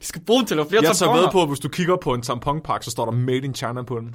[0.00, 1.22] de skal bruge dem til at lave flere Jeg tager tamponer.
[1.22, 3.82] ved på, at hvis du kigger på en tamponpakke, så står der Made in China
[3.82, 4.14] på den.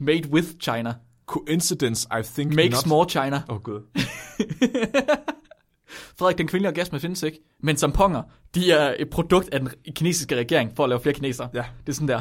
[0.00, 0.94] Made with China.
[1.26, 2.86] Coincidence, I think Makes not.
[2.86, 3.42] more China.
[3.48, 3.80] Åh, oh, gud.
[6.18, 7.38] Frederik, den kvindelige orgasme findes ikke.
[7.60, 8.22] Men tamponer,
[8.54, 11.48] de er et produkt af den kinesiske regering for at lave flere kinesere.
[11.54, 11.64] Ja.
[11.86, 12.20] Det er sådan der.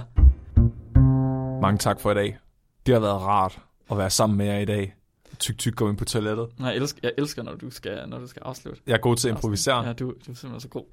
[1.62, 2.38] Mange tak for i dag.
[2.86, 3.60] Det har været rart
[3.92, 4.96] at være sammen med jer i dag.
[5.40, 6.48] Tyk, tyk, gå ind på toilettet.
[6.60, 8.82] Nej, jeg elsker, jeg elsker når, du skal, når du skal afslutte.
[8.88, 9.88] Jeg er god til at improvisere.
[9.88, 10.84] Ja, du, du er simpelthen så god.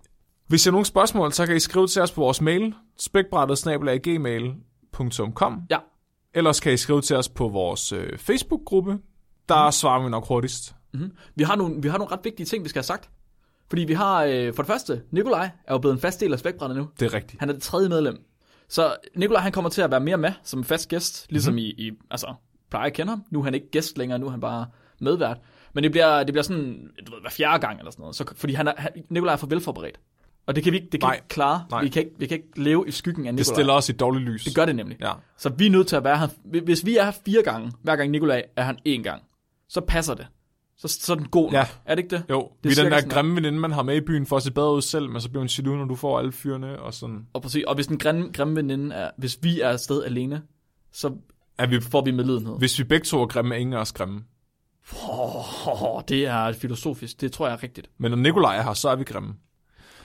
[0.47, 5.63] Hvis I har nogle spørgsmål, så kan I skrive til os på vores mail, spækbrættet-gmail.com.
[5.71, 5.79] Ja.
[6.35, 8.99] Ellers kan I skrive til os på vores øh, Facebook-gruppe.
[9.49, 9.73] Der mm.
[9.73, 10.75] svarer vi nok hurtigst.
[10.95, 11.13] Mm-hmm.
[11.35, 13.11] Vi, har nogle, vi har nogle ret vigtige ting, vi skal have sagt.
[13.69, 16.39] Fordi vi har, øh, for det første, Nikolaj er jo blevet en fast del af
[16.39, 16.89] spækbrættet nu.
[17.01, 17.41] Det er rigtigt.
[17.41, 18.25] Han er det tredje medlem.
[18.69, 21.61] Så Nikolaj han kommer til at være mere med som fast gæst, ligesom Mhm.
[21.63, 21.79] mm-hmm.
[21.79, 22.35] i, i, altså,
[22.71, 23.25] plejer at kende ham.
[23.31, 24.67] Nu er han ikke gæst længere, nu er han bare
[25.01, 25.39] medvært.
[25.75, 28.17] Men det bliver, det bliver sådan, du ved, hver fjerde gang eller sådan noget.
[28.17, 30.01] Så, fordi han er, han, Nikolaj er for velforberedt.
[30.47, 31.15] Og det kan vi ikke, det kan Nej.
[31.15, 31.65] ikke klare.
[31.71, 31.83] Nej.
[31.83, 33.39] Vi kan ikke, vi kan ikke leve i skyggen af Nikolaj.
[33.39, 34.45] Det stiller os i et dårligt lys.
[34.45, 34.97] Det gør det nemlig.
[35.01, 35.13] Ja.
[35.39, 36.29] Så vi er nødt til at være her.
[36.65, 39.23] Hvis vi er her fire gange, hver gang Nikolaj er han én gang,
[39.69, 40.27] så passer det.
[40.83, 41.53] Så, så er den god nok.
[41.53, 41.67] Ja.
[41.85, 42.25] Er det ikke det?
[42.31, 44.37] Jo, Det er vi er den der grimme veninde, man har med i byen for
[44.37, 46.79] at se bedre ud selv, men så bliver hun jaloux, når du får alle fyrene,
[46.81, 47.27] og sådan.
[47.33, 50.43] Og, præcis, og hvis den grimme, grimme veninde er, hvis vi er afsted alene,
[50.93, 51.15] så
[51.59, 52.59] Er vi, får vi medlidenhed.
[52.59, 54.21] hvis vi begge to er grimme, er ingen af os grimme.
[55.09, 57.21] Oh, det er filosofisk.
[57.21, 57.91] Det tror jeg er rigtigt.
[57.99, 59.35] Men når Nikolaj er her, så er vi grimme.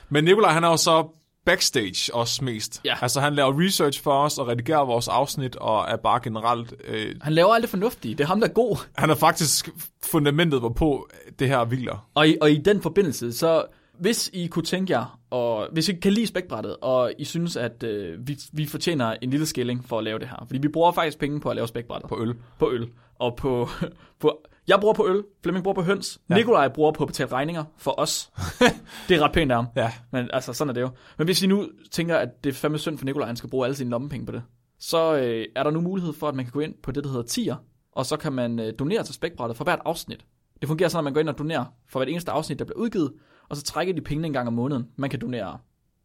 [0.09, 1.07] Men Nikolaj, han er jo så
[1.51, 2.81] backstage også mest.
[2.85, 2.95] Ja.
[3.01, 6.73] Altså, han laver research for os og redigerer vores afsnit, og er bare generelt...
[6.87, 8.15] Øh, Han laver alt det fornuftige.
[8.15, 8.77] Det er ham, der er god.
[8.97, 9.69] han er faktisk
[10.05, 12.07] fundamentet, hvorpå det her hviler.
[12.15, 13.65] Og i, og i den forbindelse, så
[13.99, 17.83] hvis I kunne tænke jer, og hvis I kan lide spækbrættet, og I synes, at
[17.83, 20.43] øh, vi, vi fortjener en lille skilling for at lave det her.
[20.47, 22.09] Fordi vi bruger faktisk penge på at lave spækbrættet.
[22.09, 22.35] På øl.
[22.59, 22.87] på øl.
[23.19, 23.69] Og på,
[24.21, 26.36] på jeg bruger på øl, Flemming bruger på høns, ja.
[26.36, 28.32] Nikolaj bruger på at betale regninger for os.
[29.09, 29.68] det er ret pænt af ham.
[29.76, 29.93] Ja.
[30.11, 30.89] Men altså, sådan er det jo.
[31.18, 33.49] Men hvis I nu tænker, at det er fandme synd for Nikolaj, at han skal
[33.49, 34.43] bruge alle sine lommepenge på det,
[34.80, 37.09] så øh, er der nu mulighed for, at man kan gå ind på det, der
[37.09, 37.55] hedder tier,
[37.91, 40.26] og så kan man øh, donere til spækbrættet for hvert afsnit.
[40.61, 42.80] Det fungerer sådan, at man går ind og donerer for hvert eneste afsnit, der bliver
[42.80, 43.13] udgivet,
[43.49, 44.88] og så trækker de pengene en gang om måneden.
[44.95, 45.57] Man kan donere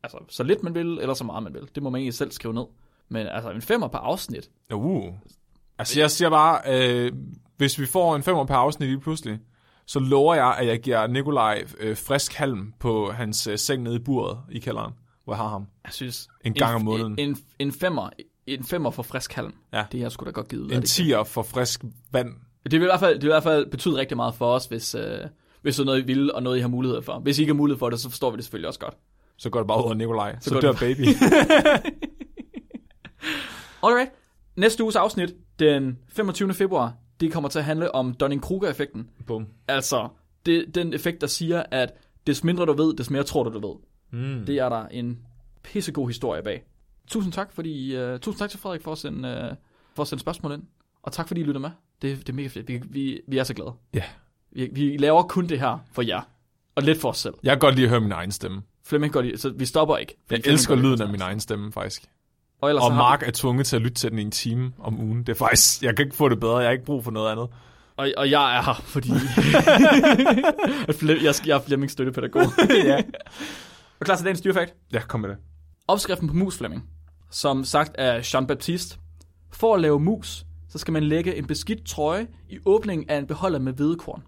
[0.03, 1.69] altså, så lidt man vil, eller så meget man vil.
[1.75, 2.65] Det må man ikke selv skrive ned.
[3.09, 5.13] Men altså en femmer per afsnit, Uh.
[5.79, 7.13] Altså, jeg siger bare, øh,
[7.63, 9.39] hvis vi får en femmer per afsnit lige pludselig,
[9.87, 13.97] så lover jeg, at jeg giver Nikolaj øh, frisk halm på hans øh, seng nede
[13.97, 14.93] i buret i kælderen,
[15.25, 15.67] hvor jeg har ham.
[15.85, 16.29] jeg synes...
[16.45, 17.19] En gang om måneden.
[17.19, 18.11] En, en, femmer,
[18.47, 19.55] en femmer for frisk halm.
[19.73, 19.85] Ja.
[19.93, 22.29] Det er jeg sgu da godt givet En tiger for frisk vand.
[22.65, 24.67] Det vil i hvert fald, det vil i hvert fald betyde rigtig meget for os,
[24.67, 25.19] hvis, øh,
[25.63, 27.19] hvis det er noget, I vil, og noget, I har mulighed for.
[27.19, 28.95] Hvis I ikke har mulighed for det, så forstår vi det selvfølgelig også godt.
[29.39, 30.37] Så går det bare ud af Nikolaj.
[30.41, 31.01] Så, så dør det- baby.
[33.87, 34.11] Alright.
[34.57, 36.55] Næste uges afsnit, den 25.
[36.55, 39.11] februar, det kommer til at handle om Dunning-Kruger-effekten.
[39.27, 39.47] Bum.
[39.69, 40.09] Altså,
[40.47, 41.93] det, den effekt, der siger, at
[42.27, 43.77] des mindre du ved, des mere tror du, du ved.
[44.21, 44.47] Mm.
[44.47, 45.19] Det er der en
[45.63, 46.65] pissegod historie bag.
[47.07, 49.57] Tusind tak, fordi, uh, tusind tak til Frederik for at, sende, uh,
[49.95, 50.63] for at sende spørgsmål ind.
[51.03, 51.71] Og tak fordi I lytter med.
[52.03, 52.69] Det, det er mega fedt.
[52.69, 53.73] Vi, vi, vi er så glade.
[53.95, 54.05] Ja.
[54.53, 56.21] Vi, vi laver kun det her for jer.
[56.75, 57.35] Og lidt for os selv.
[57.43, 58.63] Jeg kan godt lide at høre min egen stemme.
[58.85, 60.17] Flemming går lige, så vi stopper ikke.
[60.19, 62.11] Jeg Flemming elsker lyden af min egen stemme, faktisk.
[62.63, 64.73] Og, ellers Og har Mark er tvunget til at lytte til den i en time
[64.79, 65.19] om ugen.
[65.19, 66.57] Det er faktisk, jeg kan ikke få det bedre.
[66.57, 67.49] Jeg har ikke brug for noget andet.
[67.97, 69.09] Og, og jeg er her, fordi
[71.27, 72.43] jeg, jeg er Flemmings støttepædagog.
[72.85, 73.03] ja.
[74.01, 74.75] Og klar til dagens dyrefakt?
[74.93, 75.39] Ja, kom med det.
[75.89, 76.89] Opskriften på mus, Flemming,
[77.31, 78.99] som sagt af Jean-Baptiste.
[79.53, 83.27] For at lave mus, så skal man lægge en beskidt trøje i åbningen af en
[83.27, 84.23] beholder med hvedekorn.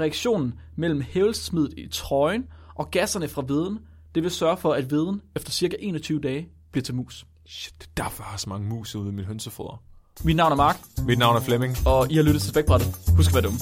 [0.00, 3.78] Reaktionen mellem hævelsesmidlet i trøjen og gasserne fra hveden,
[4.14, 7.26] det vil sørge for, at hveden efter cirka 21 dage bliver til mus.
[7.48, 9.82] Shit, det er derfor, jeg har så mange mus ude i mit hønsefoder.
[10.24, 10.76] Mit navn er Mark,
[11.06, 11.76] Mit navn er Flemming.
[11.86, 12.94] og I har lyttet til Spækbrættet.
[13.16, 13.58] Husk at være dumme.